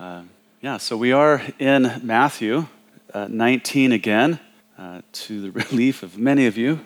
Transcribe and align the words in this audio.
Uh, 0.00 0.22
yeah, 0.62 0.78
so 0.78 0.96
we 0.96 1.12
are 1.12 1.42
in 1.58 2.00
Matthew 2.02 2.66
uh, 3.12 3.28
19 3.28 3.92
again, 3.92 4.40
uh, 4.78 5.02
to 5.12 5.42
the 5.42 5.50
relief 5.70 6.02
of 6.02 6.16
many 6.16 6.46
of 6.46 6.56
you. 6.56 6.80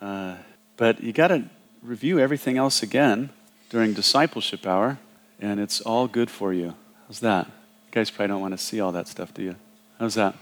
Uh, 0.00 0.34
but 0.76 1.00
you 1.00 1.12
got 1.12 1.28
to 1.28 1.44
review 1.80 2.18
everything 2.18 2.58
else 2.58 2.82
again 2.82 3.30
during 3.68 3.92
discipleship 3.92 4.66
hour, 4.66 4.98
and 5.38 5.60
it's 5.60 5.80
all 5.82 6.08
good 6.08 6.28
for 6.28 6.52
you. 6.52 6.74
How's 7.06 7.20
that? 7.20 7.46
You 7.46 7.92
guys 7.92 8.10
probably 8.10 8.26
don't 8.26 8.40
want 8.40 8.54
to 8.54 8.58
see 8.58 8.80
all 8.80 8.90
that 8.90 9.06
stuff, 9.06 9.32
do 9.32 9.44
you? 9.44 9.54
How's 10.00 10.14
that? 10.14 10.34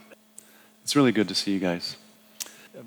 It's 0.84 0.96
really 0.96 1.12
good 1.12 1.29
to 1.29 1.34
see 1.34 1.52
you 1.52 1.61
guys. 1.61 1.96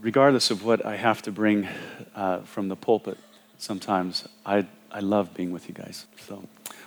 Regardless 0.02 0.50
of 0.50 0.66
what 0.66 0.84
I 0.84 0.96
have 0.96 1.22
to 1.22 1.32
bring 1.32 1.68
uh, 2.16 2.40
from 2.40 2.70
the 2.70 2.76
pulpit, 2.76 3.20
sometimes 3.60 4.28
I, 4.48 4.66
I 4.90 5.02
love 5.02 5.36
being 5.36 5.52
with 5.52 5.68
you 5.68 5.76
guys. 5.76 6.08
So 6.28 6.42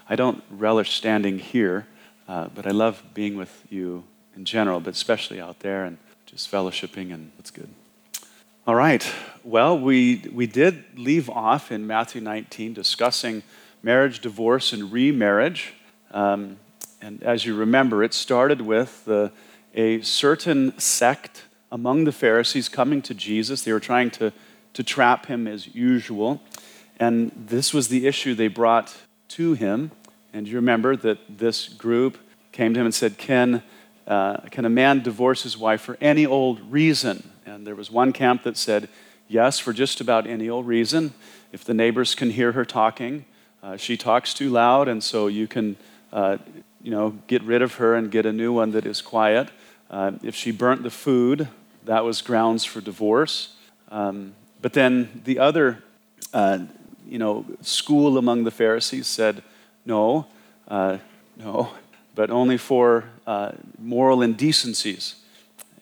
I 0.09 0.17
don't 0.17 0.43
relish 0.51 0.97
standing 0.97 1.39
here 1.39 1.87
uh, 2.29 2.49
but 2.55 2.67
I 2.67 2.71
love 2.71 3.03
being 3.15 3.37
with 3.37 3.65
you 3.71 4.05
in 4.37 4.45
general, 4.45 4.81
but 4.81 4.95
especially 4.95 5.41
out 5.41 5.61
there 5.61 5.85
and 5.85 5.99
just 6.27 6.51
fellowshipping, 6.51 7.13
and 7.13 7.33
it's 7.39 7.51
good. 7.51 7.69
All 8.67 8.75
right. 8.75 9.07
Well, 9.43 9.79
we, 9.79 10.25
we 10.33 10.47
did 10.47 10.85
leave 10.97 11.29
off 11.29 11.71
in 11.71 11.87
Matthew 11.87 12.23
19 12.23 12.73
discussing 12.73 13.43
marriage, 13.83 14.21
divorce, 14.21 14.73
and 14.73 14.91
remarriage. 14.91 15.75
Um, 16.13 16.57
and 17.03 17.23
as 17.23 17.45
you 17.45 17.55
remember, 17.55 18.03
it 18.03 18.15
started 18.15 18.63
with 18.63 19.05
the, 19.05 19.31
a 19.75 20.01
certain 20.01 20.79
sect 20.79 21.45
among 21.71 22.05
the 22.05 22.13
Pharisees 22.13 22.71
coming 22.71 23.03
to 23.03 23.13
Jesus. 23.13 23.63
They 23.63 23.73
were 23.73 23.81
trying 23.81 24.11
to, 24.13 24.33
to 24.73 24.83
trap 24.83 25.27
him 25.27 25.47
as 25.47 25.75
usual. 25.75 26.41
And 26.99 27.33
this 27.37 27.75
was 27.75 27.89
the 27.89 28.07
issue 28.07 28.35
they 28.35 28.49
brought 28.49 28.97
to 29.29 29.53
him. 29.53 29.91
And 30.35 30.49
you 30.49 30.57
remember 30.57 30.97
that 30.97 31.39
this 31.39 31.69
group 31.69 32.19
came 32.51 32.75
to 32.75 32.81
him 32.81 32.87
and 32.87 32.95
said, 32.95 33.17
Can, 33.19 33.63
uh, 34.07 34.39
can 34.51 34.65
a 34.65 34.69
man 34.69 35.01
divorce 35.01 35.45
his 35.45 35.57
wife 35.57 35.81
for 35.81 35.97
any 36.01 36.27
old 36.27 36.73
reason? 36.73 37.31
And 37.47 37.65
there 37.65 37.77
was 37.77 37.89
one 37.89 38.13
camp 38.13 38.43
that 38.43 38.57
said, 38.57 38.89
Yes, 39.29 39.61
for 39.61 39.73
just 39.73 40.01
about 40.01 40.27
any 40.27 40.51
old 40.51 40.67
reason. 40.67 41.15
If 41.53 41.63
the 41.63 41.73
neighbors 41.73 42.17
can 42.17 42.31
hear 42.31 42.51
her 42.51 42.65
talking, 42.65 43.27
uh, 43.63 43.77
she 43.77 43.97
talks 43.97 44.35
too 44.35 44.51
loud, 44.51 44.89
and 44.89 45.03
so 45.03 45.29
you 45.29 45.47
can 45.47 45.77
uh, 46.13 46.39
you 46.83 46.91
know, 46.91 47.17
get 47.29 47.43
rid 47.45 47.63
of 47.63 47.77
her 47.77 47.95
and 47.95 48.11
get 48.11 48.27
a 48.27 48.33
new 48.33 48.53
one 48.53 48.73
that 48.73 48.85
is 48.87 49.01
quiet. 49.01 49.49
Uh, 49.89 50.13
if 50.25 50.35
she 50.35 50.51
burnt 50.51 50.83
the 50.83 50.91
food, 50.91 51.49
that 51.85 52.05
was 52.05 52.23
grounds 52.23 52.65
for 52.65 52.81
divorce. 52.81 53.55
Um, 53.89 54.35
but 54.61 54.73
then 54.73 55.23
the 55.25 55.39
other 55.39 55.85
uh, 56.33 56.59
you 57.07 57.19
know, 57.19 57.47
school 57.61 58.19
among 58.19 58.43
the 58.43 58.51
Pharisees 58.51 59.07
said, 59.07 59.45
no, 59.85 60.27
uh, 60.69 60.99
no, 61.37 61.71
but 62.15 62.31
only 62.31 62.57
for 62.57 63.05
uh, 63.27 63.53
moral 63.79 64.23
indecencies. 64.23 65.17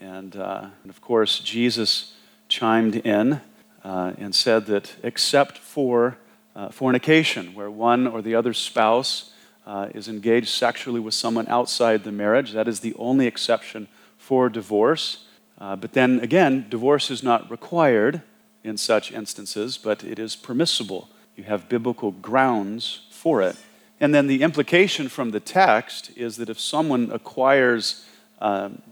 And, 0.00 0.34
uh, 0.36 0.66
and, 0.82 0.90
of 0.90 1.00
course, 1.00 1.38
Jesus 1.38 2.14
chimed 2.48 2.96
in 2.96 3.40
uh, 3.84 4.12
and 4.18 4.34
said 4.34 4.66
that 4.66 4.94
except 5.02 5.58
for 5.58 6.18
uh, 6.54 6.68
fornication, 6.70 7.54
where 7.54 7.70
one 7.70 8.06
or 8.06 8.20
the 8.20 8.34
other 8.34 8.52
spouse 8.52 9.32
uh, 9.66 9.88
is 9.94 10.08
engaged 10.08 10.48
sexually 10.48 11.00
with 11.00 11.14
someone 11.14 11.46
outside 11.48 12.04
the 12.04 12.12
marriage, 12.12 12.52
that 12.52 12.68
is 12.68 12.80
the 12.80 12.94
only 12.98 13.26
exception 13.26 13.86
for 14.18 14.48
divorce. 14.48 15.24
but 15.58 15.92
then 15.92 16.20
again, 16.20 16.66
divorce 16.68 17.10
is 17.10 17.22
not 17.22 17.50
required 17.50 18.22
in 18.64 18.76
such 18.76 19.12
instances, 19.12 19.78
but 19.78 20.04
it 20.04 20.18
is 20.18 20.36
permissible. 20.36 21.08
You 21.36 21.44
have 21.44 21.68
biblical 21.68 22.10
grounds 22.10 23.02
for 23.10 23.40
it. 23.42 23.56
And 24.02 24.12
then 24.12 24.26
the 24.26 24.42
implication 24.42 25.08
from 25.08 25.30
the 25.30 25.38
text 25.38 26.10
is 26.16 26.36
that 26.38 26.50
if 26.50 26.58
someone 26.58 27.12
acquires 27.12 28.04
um, 28.40 28.82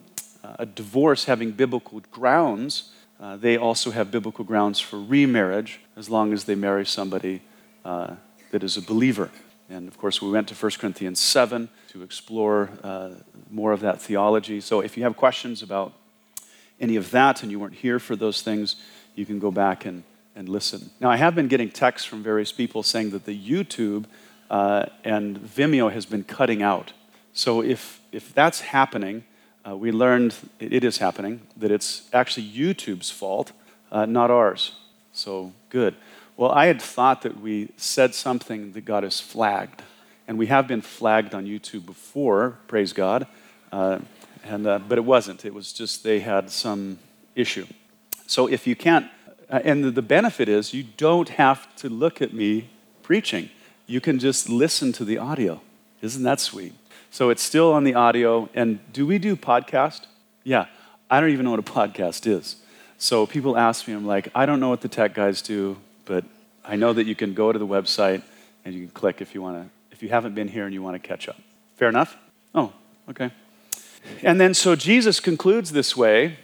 a 0.44 0.64
divorce 0.64 1.25
having 1.25 1.50
biblical 1.50 2.00
grounds, 2.12 2.92
uh, 3.19 3.36
they 3.36 3.56
also 3.56 3.91
have 3.91 4.12
biblical 4.12 4.44
grounds 4.44 4.78
for 4.78 5.00
remarriage 5.00 5.80
as 5.96 6.08
long 6.08 6.33
as 6.33 6.45
they 6.45 6.55
marry 6.55 6.86
somebody 6.86 7.42
uh, 7.84 8.14
that 8.52 8.62
is 8.62 8.77
a 8.77 8.83
believer. 8.83 9.30
And 9.68 9.89
of 9.89 9.98
course, 9.98 10.23
we 10.23 10.30
went 10.30 10.46
to 10.46 10.55
1 10.55 10.73
Corinthians 10.79 11.18
7 11.18 11.68
to 11.89 12.05
explore 12.05 12.70
uh, 12.84 13.11
more 13.51 13.73
of 13.73 13.80
that 13.80 14.01
theology. 14.01 14.61
So 14.61 14.79
if 14.80 14.96
you 14.96 15.02
have 15.02 15.17
questions 15.17 15.61
about 15.61 15.92
any 16.79 16.95
of 16.95 17.11
that 17.11 17.42
and 17.42 17.51
you 17.51 17.58
weren't 17.58 17.74
here 17.74 17.98
for 17.98 18.14
those 18.14 18.42
things, 18.42 18.77
you 19.17 19.27
can 19.27 19.40
go 19.40 19.51
back 19.51 19.86
and, 19.86 20.05
and 20.36 20.48
listen. 20.48 20.90
Now, 21.01 21.11
I 21.11 21.17
have 21.17 21.34
been 21.34 21.48
getting 21.48 21.68
texts 21.68 22.07
from 22.07 22.23
various 22.23 22.52
people 22.52 22.84
saying 22.84 23.11
that 23.11 23.24
the 23.24 23.36
YouTube 23.36 24.05
uh, 24.50 24.86
and 25.05 25.38
Vimeo 25.38 25.90
has 25.92 26.05
been 26.05 26.24
cutting 26.24 26.62
out. 26.62 26.92
So 27.33 27.62
if, 27.62 28.00
if 28.11 28.34
that's 28.34 28.61
happening, 28.61 29.24
uh, 29.66 29.77
we 29.77 29.92
learned 29.92 30.34
it 30.58 30.84
is 30.84 30.98
happening, 30.98 31.42
that 31.56 31.70
it's 31.70 32.08
actually 32.12 32.48
YouTube's 32.48 33.10
fault, 33.10 33.52
uh, 33.92 34.06
not 34.06 34.30
ours. 34.30 34.72
So 35.12 35.52
good. 35.68 35.94
Well, 36.36 36.50
I 36.50 36.66
had 36.66 36.83
thought 36.83 37.22
that 37.22 37.40
we 37.40 37.68
said 37.77 38.14
something 38.14 38.72
that 38.72 38.84
got 38.84 39.05
us 39.05 39.20
flagged. 39.20 39.83
And 40.27 40.39
we 40.39 40.46
have 40.46 40.66
been 40.66 40.80
flagged 40.80 41.34
on 41.34 41.44
YouTube 41.44 41.86
before, 41.86 42.58
praise 42.66 42.92
God. 42.92 43.27
Uh, 43.72 43.98
and, 44.44 44.66
uh, 44.66 44.78
but 44.78 44.98
it 44.98 45.05
wasn't. 45.05 45.44
It 45.44 45.55
was 45.55 45.72
just 45.72 46.02
they 46.02 46.20
had 46.20 46.50
some 46.50 46.98
issue. 47.34 47.66
So 48.27 48.46
if 48.46 48.66
you 48.66 48.74
can't, 48.74 49.06
uh, 49.48 49.60
and 49.64 49.84
the 49.84 50.02
benefit 50.02 50.48
is 50.48 50.72
you 50.72 50.84
don't 50.96 51.30
have 51.30 51.74
to 51.77 51.89
look 51.89 52.22
at 52.22 52.33
me 52.33 52.70
preaching 53.02 53.50
you 53.90 54.01
can 54.01 54.20
just 54.20 54.48
listen 54.48 54.92
to 54.92 55.05
the 55.05 55.18
audio. 55.18 55.61
Isn't 56.01 56.23
that 56.23 56.39
sweet? 56.39 56.74
So 57.11 57.28
it's 57.30 57.42
still 57.42 57.73
on 57.73 57.83
the 57.83 57.95
audio. 57.95 58.48
And 58.55 58.78
do 58.92 59.05
we 59.05 59.18
do 59.18 59.34
podcast? 59.34 60.02
Yeah. 60.45 60.67
I 61.11 61.18
don't 61.18 61.30
even 61.30 61.45
know 61.45 61.51
what 61.51 61.58
a 61.58 61.62
podcast 61.62 62.24
is. 62.28 62.55
So 62.98 63.27
people 63.27 63.58
ask 63.58 63.89
me, 63.89 63.95
I'm 63.95 64.06
like, 64.06 64.28
I 64.33 64.46
don't 64.46 64.61
know 64.61 64.68
what 64.68 64.80
the 64.80 64.89
tech 64.89 65.12
guys 65.12 65.42
do, 65.42 65.77
but 66.05 66.24
I 66.64 66.77
know 66.77 66.92
that 66.92 67.05
you 67.06 67.17
can 67.17 67.34
go 67.34 67.51
to 67.51 67.58
the 67.58 67.67
website 67.67 68.23
and 68.64 68.77
you 68.77 68.83
can 68.83 68.90
click 68.90 69.20
if 69.20 69.34
you 69.34 69.42
want 69.42 69.61
to, 69.61 69.70
if 69.90 70.05
you 70.05 70.08
haven't 70.08 70.36
been 70.36 70.46
here 70.46 70.67
and 70.67 70.72
you 70.72 70.83
want 70.83 70.95
to 70.95 71.08
catch 71.08 71.28
up. 71.28 71.40
Fair 71.74 71.89
enough? 71.89 72.17
Oh, 72.55 72.72
okay. 73.08 73.33
And 74.22 74.40
then 74.40 74.55
so 74.55 74.77
Jesus 74.77 75.18
concludes 75.18 75.72
this 75.72 75.96
way. 75.96 76.36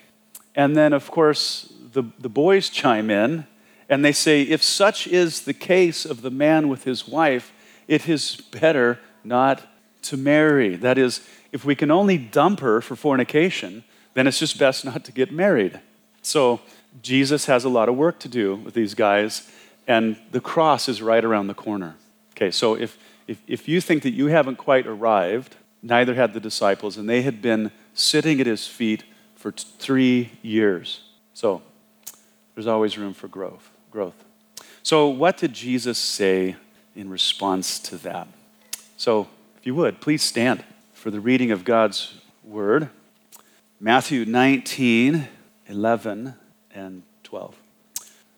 And 0.57 0.77
then, 0.77 0.93
of 0.93 1.13
course, 1.13 1.73
the, 1.93 2.03
the 2.19 2.29
boys 2.29 2.69
chime 2.71 3.09
in 3.09 3.47
and 3.89 4.05
they 4.05 4.13
say, 4.13 4.43
if 4.43 4.63
such 4.63 5.07
is 5.07 5.43
the 5.43 5.55
case 5.55 6.05
of 6.05 6.23
the 6.23 6.31
man 6.31 6.69
with 6.69 6.85
his 6.85 7.07
wife, 7.07 7.53
it 7.87 8.09
is 8.09 8.37
better 8.37 8.99
not 9.23 9.63
to 10.03 10.17
marry. 10.17 10.77
That 10.77 10.99
is, 10.99 11.27
if 11.53 11.65
we 11.65 11.77
can 11.77 11.91
only 11.91 12.19
dump 12.19 12.61
her 12.61 12.81
for 12.81 12.97
fornication, 12.97 13.85
then 14.15 14.27
it's 14.27 14.39
just 14.39 14.59
best 14.59 14.85
not 14.85 15.05
to 15.05 15.13
get 15.13 15.31
married. 15.31 15.81
So 16.23 16.61
Jesus 17.01 17.47
has 17.47 17.65
a 17.65 17.69
lot 17.69 17.89
of 17.89 17.97
work 17.97 18.19
to 18.21 18.29
do 18.29 18.57
with 18.57 18.75
these 18.75 18.95
guys, 18.95 19.49
and 19.87 20.17
the 20.33 20.41
cross 20.41 20.89
is 20.89 21.01
right 21.01 21.25
around 21.25 21.47
the 21.47 21.55
corner. 21.55 21.97
Okay, 22.33 22.51
so 22.51 22.75
if, 22.75 22.99
if, 23.29 23.41
if 23.47 23.69
you 23.69 23.81
think 23.81 24.03
that 24.03 24.11
you 24.11 24.27
haven't 24.27 24.57
quite 24.57 24.87
arrived, 24.87 25.55
neither 25.83 26.15
had 26.15 26.35
the 26.35 26.41
disciples, 26.41 26.97
and 26.97 27.09
they 27.09 27.23
had 27.23 27.41
been 27.41 27.71
sitting 27.95 28.41
at 28.41 28.47
his 28.47 28.67
feet 28.67 29.05
for 29.37 29.53
t- 29.53 29.65
three 29.79 30.33
years. 30.43 31.03
So 31.35 31.63
there's 32.55 32.67
always 32.67 32.99
room 32.99 33.15
for 33.15 33.29
growth 33.29 33.71
growth. 33.97 34.25
So, 34.83 35.09
what 35.09 35.39
did 35.39 35.55
Jesus 35.55 35.97
say 35.97 36.57
in 36.95 37.09
response 37.09 37.79
to 37.79 37.97
that? 38.09 38.29
So, 38.99 39.27
if 39.57 39.65
you 39.65 39.75
would, 39.75 40.03
please 40.03 40.23
stand 40.23 40.63
for 40.93 41.11
the 41.11 41.19
reading 41.19 41.51
of 41.51 41.65
God's 41.65 42.13
word. 42.45 42.91
Matthew 43.81 44.27
19, 44.27 45.29
11, 45.69 46.35
and 46.75 47.05
12. 47.23 47.55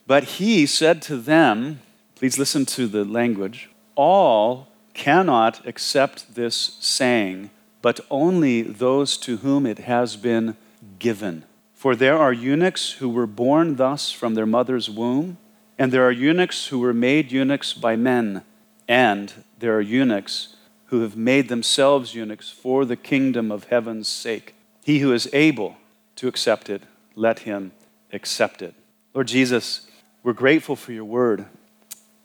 But 0.07 0.23
he 0.39 0.65
said 0.65 1.03
to 1.03 1.17
them, 1.17 1.81
please 2.15 2.39
listen 2.39 2.65
to 2.67 2.87
the 2.87 3.05
language, 3.05 3.69
all 3.97 4.69
cannot 4.95 5.67
accept 5.67 6.37
this 6.37 6.77
saying, 6.79 7.51
but 7.83 7.99
only 8.13 8.63
those 8.63 9.17
to 9.17 9.39
whom 9.39 9.67
it 9.67 9.81
has 9.81 10.15
been 10.15 10.57
given. 11.01 11.43
For 11.75 11.97
there 11.97 12.17
are 12.17 12.33
eunuchs 12.33 12.93
who 12.93 13.09
were 13.09 13.27
born 13.27 13.75
thus 13.75 14.13
from 14.13 14.37
their 14.37 14.47
mother's 14.47 14.89
womb 14.89 15.37
and 15.79 15.93
there 15.93 16.07
are 16.07 16.13
eunuchs 16.13 16.67
who 16.67 16.81
were 16.81 16.93
made 16.93 17.31
eunuchs 17.31 17.73
by 17.73 17.95
men, 17.97 18.43
and 18.89 19.33
there 19.59 19.77
are 19.77 19.81
eunuchs 19.81 20.57
who 20.87 21.03
have 21.03 21.17
made 21.17 21.49
themselves 21.49 22.15
eunuchs 22.15 22.51
for 22.51 22.85
the 22.85 22.97
kingdom 22.97 23.53
of 23.53 23.65
heaven's 23.65 24.09
sake. 24.09 24.55
He 24.83 24.99
who 25.01 25.13
is 25.13 25.29
able 25.33 25.77
to 26.17 26.27
accept 26.27 26.69
it, 26.69 26.83
let 27.15 27.41
him 27.41 27.73
accept 28.13 28.63
it. 28.63 28.75
Lord 29.15 29.29
Jesus, 29.29 29.87
we're 30.23 30.33
grateful 30.33 30.77
for 30.77 30.93
your 30.93 31.05
word. 31.05 31.45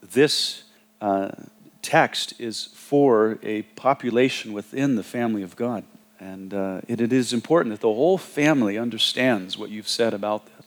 This 0.01 0.63
uh, 1.01 1.31
text 1.81 2.33
is 2.39 2.69
for 2.73 3.37
a 3.43 3.63
population 3.75 4.53
within 4.53 4.95
the 4.95 5.03
family 5.03 5.43
of 5.43 5.55
God. 5.55 5.83
And 6.19 6.53
uh, 6.53 6.81
it, 6.87 7.01
it 7.01 7.11
is 7.11 7.33
important 7.33 7.73
that 7.73 7.81
the 7.81 7.93
whole 7.93 8.17
family 8.17 8.77
understands 8.77 9.57
what 9.57 9.69
you've 9.69 9.89
said 9.89 10.13
about 10.13 10.45
this. 10.45 10.65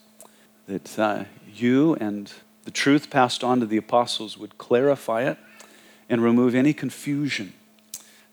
That 0.67 0.99
uh, 0.99 1.23
you 1.51 1.95
and 1.95 2.31
the 2.67 2.71
truth 2.71 3.09
passed 3.09 3.45
on 3.45 3.61
to 3.61 3.65
the 3.65 3.77
apostles 3.77 4.37
would 4.37 4.57
clarify 4.57 5.21
it 5.21 5.37
and 6.09 6.21
remove 6.21 6.53
any 6.53 6.73
confusion. 6.73 7.53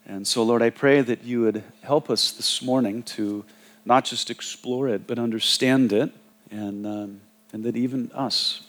And 0.05 0.27
so, 0.27 0.43
Lord, 0.43 0.61
I 0.61 0.71
pray 0.71 1.03
that 1.03 1.23
you 1.23 1.43
would 1.43 1.63
help 1.83 2.11
us 2.11 2.33
this 2.33 2.61
morning 2.61 3.05
to 3.15 3.45
not 3.85 4.05
just 4.05 4.31
explore 4.31 4.89
it, 4.89 5.07
but 5.07 5.21
understand 5.21 5.93
it, 5.93 6.11
and, 6.51 6.85
um, 6.85 7.21
and 7.53 7.63
that 7.63 7.77
even 7.77 8.11
us 8.13 8.63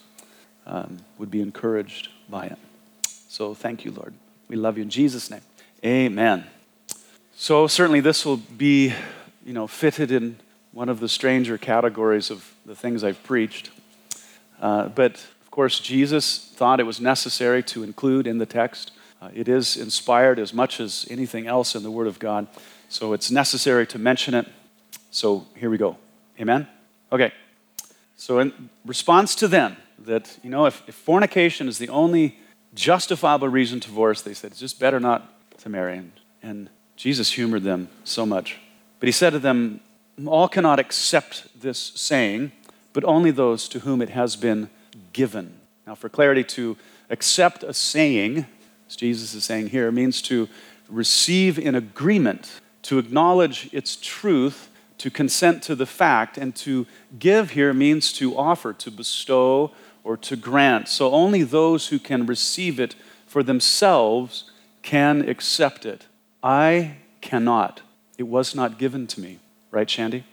um, 0.67 0.99
would 1.17 1.31
be 1.31 1.41
encouraged 1.41 2.09
by 2.29 2.45
it. 2.45 2.59
So, 3.27 3.55
thank 3.55 3.85
you, 3.85 3.91
Lord. 3.91 4.13
We 4.47 4.57
love 4.57 4.77
you 4.77 4.83
in 4.83 4.91
Jesus' 4.91 5.31
name. 5.31 5.41
Amen. 5.83 6.45
So, 7.35 7.65
certainly, 7.65 8.01
this 8.01 8.23
will 8.23 8.37
be 8.37 8.93
you 9.43 9.53
know, 9.53 9.65
fitted 9.65 10.11
in 10.11 10.37
one 10.73 10.89
of 10.89 10.99
the 10.99 11.09
stranger 11.09 11.57
categories 11.57 12.29
of 12.29 12.53
the 12.67 12.75
things 12.75 13.03
I've 13.03 13.23
preached. 13.23 13.71
Uh, 14.61 14.89
but 14.89 15.25
course, 15.55 15.79
Jesus 15.79 16.51
thought 16.55 16.81
it 16.81 16.83
was 16.83 16.99
necessary 16.99 17.63
to 17.63 17.81
include 17.83 18.27
in 18.27 18.39
the 18.39 18.45
text. 18.45 18.91
Uh, 19.21 19.29
it 19.33 19.47
is 19.47 19.77
inspired 19.77 20.37
as 20.37 20.53
much 20.53 20.81
as 20.81 21.07
anything 21.09 21.47
else 21.47 21.75
in 21.75 21.81
the 21.81 21.89
Word 21.89 22.07
of 22.07 22.19
God, 22.19 22.47
so 22.89 23.13
it's 23.13 23.31
necessary 23.31 23.87
to 23.87 23.97
mention 23.97 24.33
it. 24.33 24.47
So 25.11 25.47
here 25.55 25.69
we 25.69 25.77
go. 25.77 25.95
Amen? 26.41 26.67
Okay. 27.09 27.31
So, 28.17 28.39
in 28.39 28.69
response 28.85 29.33
to 29.35 29.47
them, 29.47 29.77
that, 29.99 30.37
you 30.43 30.49
know, 30.49 30.65
if, 30.65 30.83
if 30.87 30.95
fornication 30.95 31.69
is 31.69 31.77
the 31.77 31.87
only 31.87 32.37
justifiable 32.73 33.47
reason 33.47 33.79
to 33.79 33.87
divorce, 33.87 34.21
they 34.21 34.33
said, 34.33 34.51
it's 34.51 34.59
just 34.59 34.77
better 34.77 34.99
not 34.99 35.33
to 35.59 35.69
marry. 35.69 35.97
And, 35.97 36.11
and 36.43 36.69
Jesus 36.97 37.31
humored 37.31 37.63
them 37.63 37.87
so 38.03 38.25
much. 38.25 38.57
But 38.99 39.07
he 39.07 39.13
said 39.13 39.29
to 39.31 39.39
them, 39.39 39.79
All 40.25 40.49
cannot 40.49 40.79
accept 40.79 41.61
this 41.61 41.79
saying, 41.95 42.51
but 42.91 43.05
only 43.05 43.31
those 43.31 43.69
to 43.69 43.79
whom 43.79 44.01
it 44.01 44.09
has 44.09 44.35
been 44.35 44.69
given. 45.15 45.61
Now, 45.87 45.95
for 45.95 46.09
clarity, 46.09 46.43
to 46.43 46.75
accept 47.09 47.63
a 47.63 47.73
saying, 47.73 48.45
as 48.89 48.97
Jesus 48.97 49.33
is 49.33 49.45
saying 49.45 49.69
here, 49.69 49.89
means 49.91 50.21
to 50.23 50.49
receive 50.89 51.57
in 51.57 51.73
agreement, 51.73 52.59
to 52.83 52.99
acknowledge 52.99 53.69
its 53.71 53.95
truth, 53.95 54.69
to 54.97 55.09
consent 55.09 55.63
to 55.63 55.73
the 55.73 55.85
fact, 55.85 56.37
and 56.37 56.53
to 56.57 56.85
give 57.17 57.51
here 57.51 57.73
means 57.73 58.11
to 58.13 58.37
offer, 58.37 58.73
to 58.73 58.91
bestow, 58.91 59.71
or 60.03 60.17
to 60.17 60.35
grant. 60.35 60.89
So 60.89 61.11
only 61.11 61.43
those 61.43 61.87
who 61.87 61.97
can 61.97 62.25
receive 62.25 62.77
it 62.77 62.95
for 63.25 63.41
themselves 63.41 64.51
can 64.81 65.27
accept 65.29 65.85
it. 65.85 66.07
I 66.43 66.97
cannot. 67.21 67.81
It 68.17 68.23
was 68.23 68.53
not 68.53 68.77
given 68.77 69.07
to 69.07 69.21
me. 69.21 69.39
Right, 69.71 69.89
Shandy? 69.89 70.25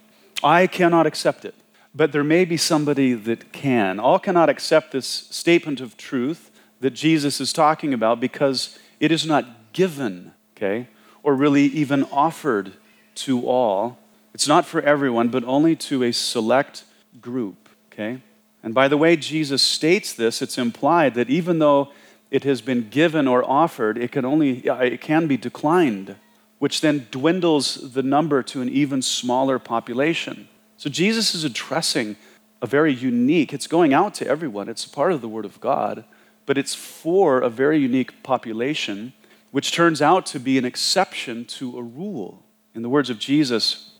I 0.43 0.67
cannot 0.67 1.07
accept 1.07 1.45
it. 1.45 1.55
But 1.95 2.11
there 2.11 2.23
may 2.23 2.45
be 2.45 2.57
somebody 2.57 3.13
that 3.13 3.51
can. 3.51 3.99
All 3.99 4.19
cannot 4.19 4.49
accept 4.49 4.91
this 4.91 5.07
statement 5.07 5.79
of 5.79 5.95
truth 5.95 6.51
that 6.79 6.91
Jesus 6.91 7.39
is 7.39 7.53
talking 7.53 7.93
about 7.93 8.19
because 8.19 8.79
it 8.99 9.11
is 9.11 9.25
not 9.25 9.73
given, 9.73 10.33
okay, 10.55 10.87
or 11.21 11.35
really 11.35 11.65
even 11.65 12.03
offered 12.05 12.73
to 13.15 13.47
all. 13.47 13.99
It's 14.33 14.47
not 14.47 14.65
for 14.65 14.81
everyone, 14.81 15.29
but 15.29 15.43
only 15.43 15.75
to 15.77 16.03
a 16.03 16.11
select 16.11 16.83
group, 17.21 17.69
okay? 17.91 18.21
And 18.63 18.73
by 18.73 18.87
the 18.87 18.97
way 18.97 19.15
Jesus 19.15 19.61
states 19.61 20.13
this, 20.13 20.41
it's 20.41 20.57
implied 20.57 21.13
that 21.13 21.29
even 21.29 21.59
though 21.59 21.91
it 22.31 22.43
has 22.43 22.61
been 22.61 22.89
given 22.89 23.27
or 23.27 23.47
offered, 23.47 23.97
it 23.97 24.11
can 24.11 24.25
only 24.25 24.67
uh, 24.67 24.77
it 24.77 25.01
can 25.01 25.27
be 25.27 25.37
declined 25.37 26.15
which 26.63 26.79
then 26.79 27.07
dwindles 27.11 27.91
the 27.91 28.01
number 28.01 28.41
to 28.41 28.61
an 28.61 28.69
even 28.69 29.01
smaller 29.01 29.59
population. 29.59 30.47
So 30.77 30.89
Jesus 30.89 31.33
is 31.33 31.43
addressing 31.43 32.15
a 32.61 32.67
very 32.67 32.93
unique, 32.93 33.53
it's 33.53 33.67
going 33.67 33.93
out 33.93 34.13
to 34.15 34.27
everyone, 34.27 34.69
it's 34.69 34.85
part 34.85 35.11
of 35.11 35.21
the 35.21 35.27
Word 35.27 35.45
of 35.45 35.59
God, 35.59 36.05
but 36.45 36.57
it's 36.57 36.73
for 36.73 37.41
a 37.41 37.49
very 37.49 37.77
unique 37.77 38.23
population, 38.23 39.13
which 39.51 39.71
turns 39.71 40.01
out 40.01 40.25
to 40.27 40.39
be 40.39 40.57
an 40.57 40.65
exception 40.65 41.45
to 41.45 41.77
a 41.77 41.81
rule. 41.81 42.43
In 42.73 42.81
the 42.81 42.89
words 42.89 43.09
of 43.09 43.19
Jesus, 43.19 43.91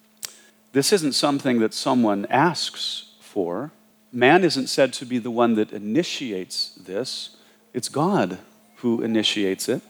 this 0.71 0.91
isn't 0.93 1.13
something 1.13 1.59
that 1.59 1.73
someone 1.73 2.25
asks 2.29 3.11
for. 3.19 3.71
Man 4.11 4.43
isn't 4.43 4.67
said 4.67 4.93
to 4.93 5.05
be 5.05 5.19
the 5.19 5.31
one 5.31 5.55
that 5.55 5.71
initiates 5.71 6.75
this, 6.75 7.37
it's 7.73 7.89
God 7.89 8.39
who 8.77 9.01
initiates 9.01 9.67
it 9.67 9.81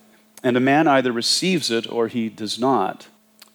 and 0.43 0.57
a 0.57 0.59
man 0.59 0.87
either 0.87 1.11
receives 1.11 1.71
it 1.71 1.89
or 1.89 2.09
he 2.09 2.27
does 2.27 2.59
not. 2.59 3.07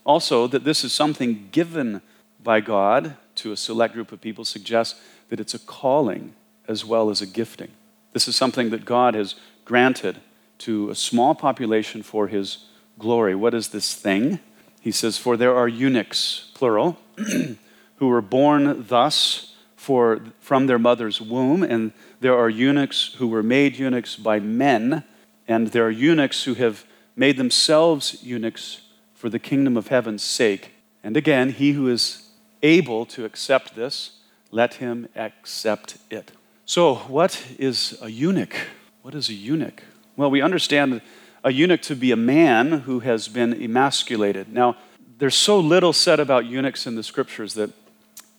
Also, 0.04 0.46
that 0.46 0.64
this 0.64 0.82
is 0.82 0.92
something 0.92 1.48
given 1.52 2.00
by 2.42 2.60
God 2.60 3.16
to 3.36 3.52
a 3.52 3.56
select 3.56 3.94
group 3.94 4.12
of 4.12 4.20
people 4.20 4.44
suggests 4.44 5.00
that 5.28 5.40
it's 5.40 5.54
a 5.54 5.58
calling 5.58 6.34
as 6.66 6.84
well 6.84 7.10
as 7.10 7.20
a 7.20 7.26
gifting. 7.26 7.70
This 8.12 8.28
is 8.28 8.36
something 8.36 8.70
that 8.70 8.84
God 8.84 9.14
has 9.14 9.34
granted 9.64 10.18
to 10.58 10.90
a 10.90 10.94
small 10.94 11.34
population 11.34 12.02
for 12.02 12.28
his 12.28 12.64
glory. 12.98 13.34
What 13.34 13.54
is 13.54 13.68
this 13.68 13.94
thing? 13.94 14.40
He 14.80 14.90
says, 14.90 15.18
For 15.18 15.36
there 15.36 15.54
are 15.54 15.68
eunuchs, 15.68 16.50
plural, 16.54 16.98
who 17.96 18.08
were 18.08 18.22
born 18.22 18.86
thus 18.88 19.54
for, 19.76 20.20
from 20.40 20.66
their 20.66 20.78
mother's 20.78 21.20
womb, 21.20 21.62
and 21.62 21.92
there 22.20 22.36
are 22.36 22.48
eunuchs 22.48 23.14
who 23.14 23.28
were 23.28 23.42
made 23.42 23.78
eunuchs 23.78 24.16
by 24.16 24.40
men 24.40 25.04
and 25.48 25.68
there 25.68 25.86
are 25.86 25.90
eunuchs 25.90 26.44
who 26.44 26.54
have 26.54 26.84
made 27.16 27.38
themselves 27.38 28.22
eunuchs 28.22 28.82
for 29.14 29.30
the 29.30 29.38
kingdom 29.38 29.76
of 29.76 29.88
heaven's 29.88 30.22
sake. 30.22 30.72
And 31.02 31.16
again, 31.16 31.50
he 31.50 31.72
who 31.72 31.88
is 31.88 32.27
able 32.62 33.06
to 33.06 33.24
accept 33.24 33.74
this, 33.74 34.18
let 34.50 34.74
him 34.74 35.08
accept 35.14 35.98
it. 36.10 36.32
So, 36.64 36.96
what 36.96 37.44
is 37.58 37.98
a 38.02 38.10
eunuch? 38.10 38.54
What 39.02 39.14
is 39.14 39.28
a 39.28 39.34
eunuch? 39.34 39.82
Well, 40.16 40.30
we 40.30 40.42
understand 40.42 41.00
a 41.44 41.52
eunuch 41.52 41.82
to 41.82 41.94
be 41.94 42.12
a 42.12 42.16
man 42.16 42.80
who 42.80 43.00
has 43.00 43.28
been 43.28 43.54
emasculated. 43.54 44.52
Now, 44.52 44.76
there's 45.18 45.36
so 45.36 45.58
little 45.58 45.92
said 45.92 46.20
about 46.20 46.46
eunuchs 46.46 46.86
in 46.86 46.94
the 46.94 47.02
scriptures 47.02 47.54
that 47.54 47.70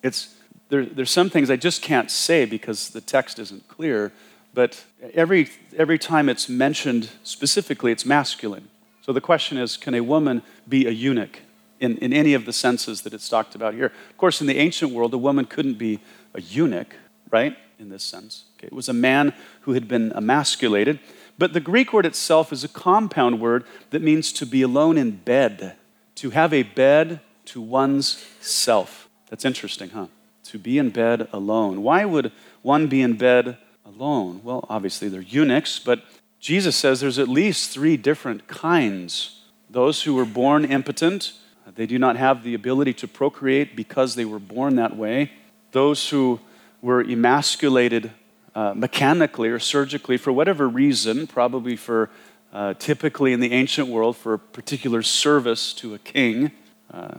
it's, 0.04 0.36
there, 0.70 0.86
there's 0.86 1.12
some 1.12 1.30
things 1.30 1.50
I 1.50 1.56
just 1.56 1.82
can't 1.82 2.12
say 2.12 2.46
because 2.46 2.90
the 2.90 3.02
text 3.02 3.40
isn't 3.40 3.68
clear. 3.68 4.12
But 4.54 4.84
every, 5.14 5.50
every 5.78 6.00
time 6.00 6.30
it's 6.30 6.50
mentioned 6.50 7.10
specifically, 7.24 7.92
it's 7.92 8.06
masculine. 8.06 8.70
So 9.02 9.14
the 9.14 9.22
question 9.22 9.58
is 9.58 9.78
can 9.78 9.94
a 9.94 10.02
woman 10.02 10.42
be 10.68 10.86
a 10.86 10.92
eunuch 10.92 11.40
in, 11.80 11.98
in 11.98 12.14
any 12.14 12.34
of 12.34 12.46
the 12.46 12.54
senses 12.54 13.02
that 13.02 13.14
it's 13.14 13.30
talked 13.30 13.56
about 13.56 13.74
here? 13.74 13.88
Of 14.10 14.18
course, 14.18 14.42
in 14.42 14.48
the 14.48 14.58
ancient 14.58 14.92
world, 14.92 15.14
a 15.14 15.18
woman 15.18 15.46
couldn't 15.46 15.78
be 15.78 16.00
a 16.34 16.42
eunuch, 16.42 16.96
right? 17.32 17.58
In 17.80 17.90
this 17.90 18.04
sense. 18.04 18.46
Okay. 18.58 18.68
It 18.68 18.74
was 18.74 18.90
a 18.90 18.94
man 18.94 19.34
who 19.62 19.74
had 19.74 19.88
been 19.88 20.12
emasculated. 20.14 21.00
But 21.38 21.54
the 21.54 21.62
Greek 21.62 21.94
word 21.94 22.06
itself 22.06 22.52
is 22.52 22.64
a 22.64 22.68
compound 22.68 23.40
word 23.40 23.64
that 23.92 24.02
means 24.02 24.34
to 24.34 24.46
be 24.46 24.62
alone 24.62 24.98
in 24.98 25.12
bed, 25.12 25.76
to 26.16 26.32
have 26.32 26.54
a 26.54 26.64
bed 26.64 27.22
to 27.46 27.62
one's 27.62 28.26
self. 28.42 29.10
That's 29.30 29.46
interesting, 29.46 29.92
huh? 29.92 30.08
To 30.46 30.60
be 30.60 30.78
in 30.78 30.90
bed 30.90 31.28
alone. 31.32 31.82
Why 31.82 32.04
would 32.04 32.32
one 32.62 32.88
be 32.88 33.02
in 33.02 33.16
bed 33.18 33.58
alone? 33.86 34.42
Well, 34.44 34.66
obviously 34.70 35.08
they're 35.08 35.22
eunuchs, 35.22 35.80
but 35.80 36.04
Jesus 36.40 36.76
says 36.76 37.00
there's 37.00 37.20
at 37.20 37.28
least 37.28 37.70
three 37.70 37.98
different 37.98 38.48
kinds. 38.48 39.42
Those 39.70 40.04
who 40.04 40.16
were 40.16 40.26
born 40.26 40.66
impotent, 40.66 41.34
they 41.76 41.86
do 41.86 42.00
not 42.00 42.16
have 42.16 42.44
the 42.44 42.54
ability 42.54 42.94
to 42.94 43.08
procreate 43.08 43.76
because 43.76 44.16
they 44.16 44.26
were 44.26 44.40
born 44.40 44.76
that 44.76 44.96
way. 44.96 45.32
Those 45.72 46.10
who 46.10 46.40
were 46.82 47.02
emasculated 47.02 48.12
uh, 48.56 48.74
mechanically 48.76 49.50
or 49.50 49.60
surgically 49.60 50.18
for 50.18 50.32
whatever 50.32 50.68
reason, 50.68 51.28
probably 51.28 51.76
for 51.76 52.10
uh, 52.52 52.74
typically 52.76 53.34
in 53.34 53.40
the 53.40 53.52
ancient 53.52 53.88
world 53.88 54.18
for 54.18 54.34
a 54.34 54.40
particular 54.40 55.04
service 55.04 55.74
to 55.74 55.94
a 55.94 56.00
king, 56.00 56.52
uh, 56.92 57.16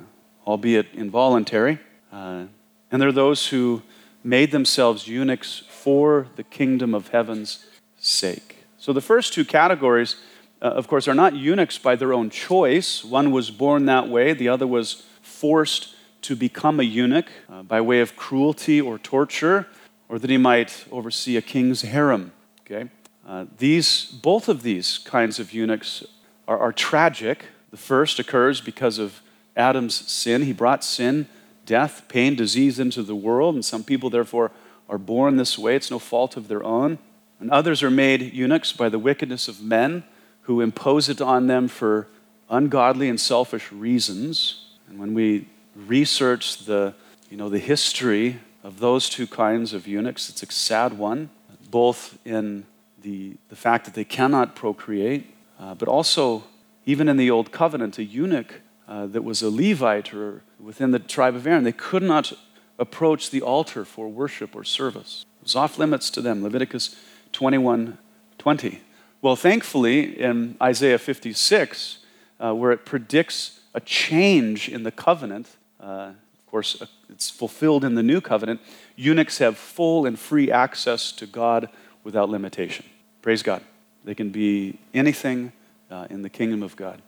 albeit 0.46 0.86
involuntary. 0.94 1.78
Uh, 2.12 2.44
and 2.90 3.00
there 3.00 3.08
are 3.08 3.12
those 3.12 3.48
who 3.48 3.82
made 4.24 4.50
themselves 4.50 5.06
eunuchs 5.06 5.62
for 5.68 6.26
the 6.36 6.42
kingdom 6.42 6.94
of 6.94 7.08
heaven's 7.08 7.66
sake. 7.98 8.64
So 8.78 8.92
the 8.92 9.00
first 9.00 9.32
two 9.32 9.44
categories, 9.44 10.16
uh, 10.62 10.66
of 10.66 10.88
course, 10.88 11.08
are 11.08 11.14
not 11.14 11.34
eunuchs 11.34 11.78
by 11.78 11.96
their 11.96 12.12
own 12.12 12.30
choice. 12.30 13.04
One 13.04 13.30
was 13.30 13.50
born 13.50 13.86
that 13.86 14.08
way, 14.08 14.32
the 14.32 14.48
other 14.48 14.66
was 14.66 15.06
forced 15.22 15.94
to 16.22 16.36
become 16.36 16.80
a 16.80 16.82
eunuch 16.82 17.30
uh, 17.48 17.62
by 17.62 17.80
way 17.80 18.00
of 18.00 18.14
cruelty 18.14 18.80
or 18.80 18.98
torture, 18.98 19.66
or 20.08 20.18
that 20.18 20.28
he 20.28 20.36
might 20.36 20.84
oversee 20.90 21.36
a 21.36 21.42
king's 21.42 21.82
harem. 21.82 22.32
Okay? 22.60 22.90
Uh, 23.26 23.46
these, 23.58 24.06
both 24.06 24.48
of 24.48 24.62
these 24.62 24.98
kinds 24.98 25.38
of 25.38 25.52
eunuchs 25.52 26.04
are, 26.46 26.58
are 26.58 26.72
tragic. 26.72 27.46
The 27.70 27.76
first 27.76 28.18
occurs 28.18 28.60
because 28.60 28.98
of 28.98 29.22
Adam's 29.56 29.94
sin. 29.94 30.42
He 30.42 30.52
brought 30.52 30.84
sin, 30.84 31.26
death, 31.64 32.04
pain, 32.08 32.34
disease 32.34 32.78
into 32.78 33.02
the 33.02 33.14
world, 33.14 33.54
and 33.54 33.64
some 33.64 33.84
people, 33.84 34.10
therefore, 34.10 34.50
are 34.88 34.98
born 34.98 35.36
this 35.36 35.58
way. 35.58 35.76
It's 35.76 35.90
no 35.90 35.98
fault 35.98 36.36
of 36.36 36.48
their 36.48 36.62
own. 36.64 36.98
And 37.38 37.50
others 37.50 37.82
are 37.82 37.90
made 37.90 38.34
eunuchs 38.34 38.72
by 38.72 38.88
the 38.90 38.98
wickedness 38.98 39.48
of 39.48 39.62
men 39.62 40.04
who 40.50 40.60
impose 40.60 41.08
it 41.08 41.20
on 41.20 41.46
them 41.46 41.68
for 41.68 42.08
ungodly 42.48 43.08
and 43.08 43.20
selfish 43.20 43.70
reasons. 43.70 44.64
And 44.88 44.98
when 44.98 45.14
we 45.14 45.46
research 45.76 46.64
the, 46.64 46.92
you 47.30 47.36
know, 47.36 47.48
the 47.48 47.60
history 47.60 48.40
of 48.64 48.80
those 48.80 49.08
two 49.08 49.28
kinds 49.28 49.72
of 49.72 49.86
eunuchs, 49.86 50.28
it's 50.28 50.42
a 50.42 50.50
sad 50.50 50.98
one, 50.98 51.30
both 51.70 52.18
in 52.24 52.66
the, 53.00 53.36
the 53.48 53.54
fact 53.54 53.84
that 53.84 53.94
they 53.94 54.02
cannot 54.02 54.56
procreate, 54.56 55.32
uh, 55.60 55.76
but 55.76 55.86
also 55.86 56.42
even 56.84 57.08
in 57.08 57.16
the 57.16 57.30
Old 57.30 57.52
Covenant, 57.52 57.96
a 57.98 58.02
eunuch 58.02 58.60
uh, 58.88 59.06
that 59.06 59.22
was 59.22 59.42
a 59.42 59.50
Levite 59.50 60.12
or 60.12 60.42
within 60.58 60.90
the 60.90 60.98
tribe 60.98 61.36
of 61.36 61.46
Aaron, 61.46 61.62
they 61.62 61.70
could 61.70 62.02
not 62.02 62.32
approach 62.76 63.30
the 63.30 63.40
altar 63.40 63.84
for 63.84 64.08
worship 64.08 64.56
or 64.56 64.64
service. 64.64 65.24
It 65.42 65.44
was 65.44 65.54
off 65.54 65.78
limits 65.78 66.10
to 66.10 66.20
them. 66.20 66.42
Leviticus 66.42 66.96
21 67.30 67.98
20. 68.38 68.80
Well, 69.22 69.36
thankfully, 69.36 70.18
in 70.18 70.56
Isaiah 70.62 70.98
56, 70.98 71.98
uh, 72.38 72.54
where 72.54 72.72
it 72.72 72.86
predicts 72.86 73.60
a 73.74 73.80
change 73.80 74.68
in 74.68 74.82
the 74.82 74.90
covenant, 74.90 75.46
uh, 75.78 76.12
of 76.38 76.46
course, 76.46 76.80
uh, 76.80 76.86
it's 77.10 77.28
fulfilled 77.28 77.84
in 77.84 77.96
the 77.96 78.02
new 78.02 78.22
covenant, 78.22 78.60
eunuchs 78.96 79.36
have 79.36 79.58
full 79.58 80.06
and 80.06 80.18
free 80.18 80.50
access 80.50 81.12
to 81.12 81.26
God 81.26 81.68
without 82.02 82.30
limitation. 82.30 82.86
Praise 83.20 83.42
God. 83.42 83.62
They 84.04 84.14
can 84.14 84.30
be 84.30 84.78
anything 84.94 85.52
uh, 85.90 86.06
in 86.08 86.22
the 86.22 86.30
kingdom 86.30 86.62
of 86.62 86.74
God. 86.74 87.02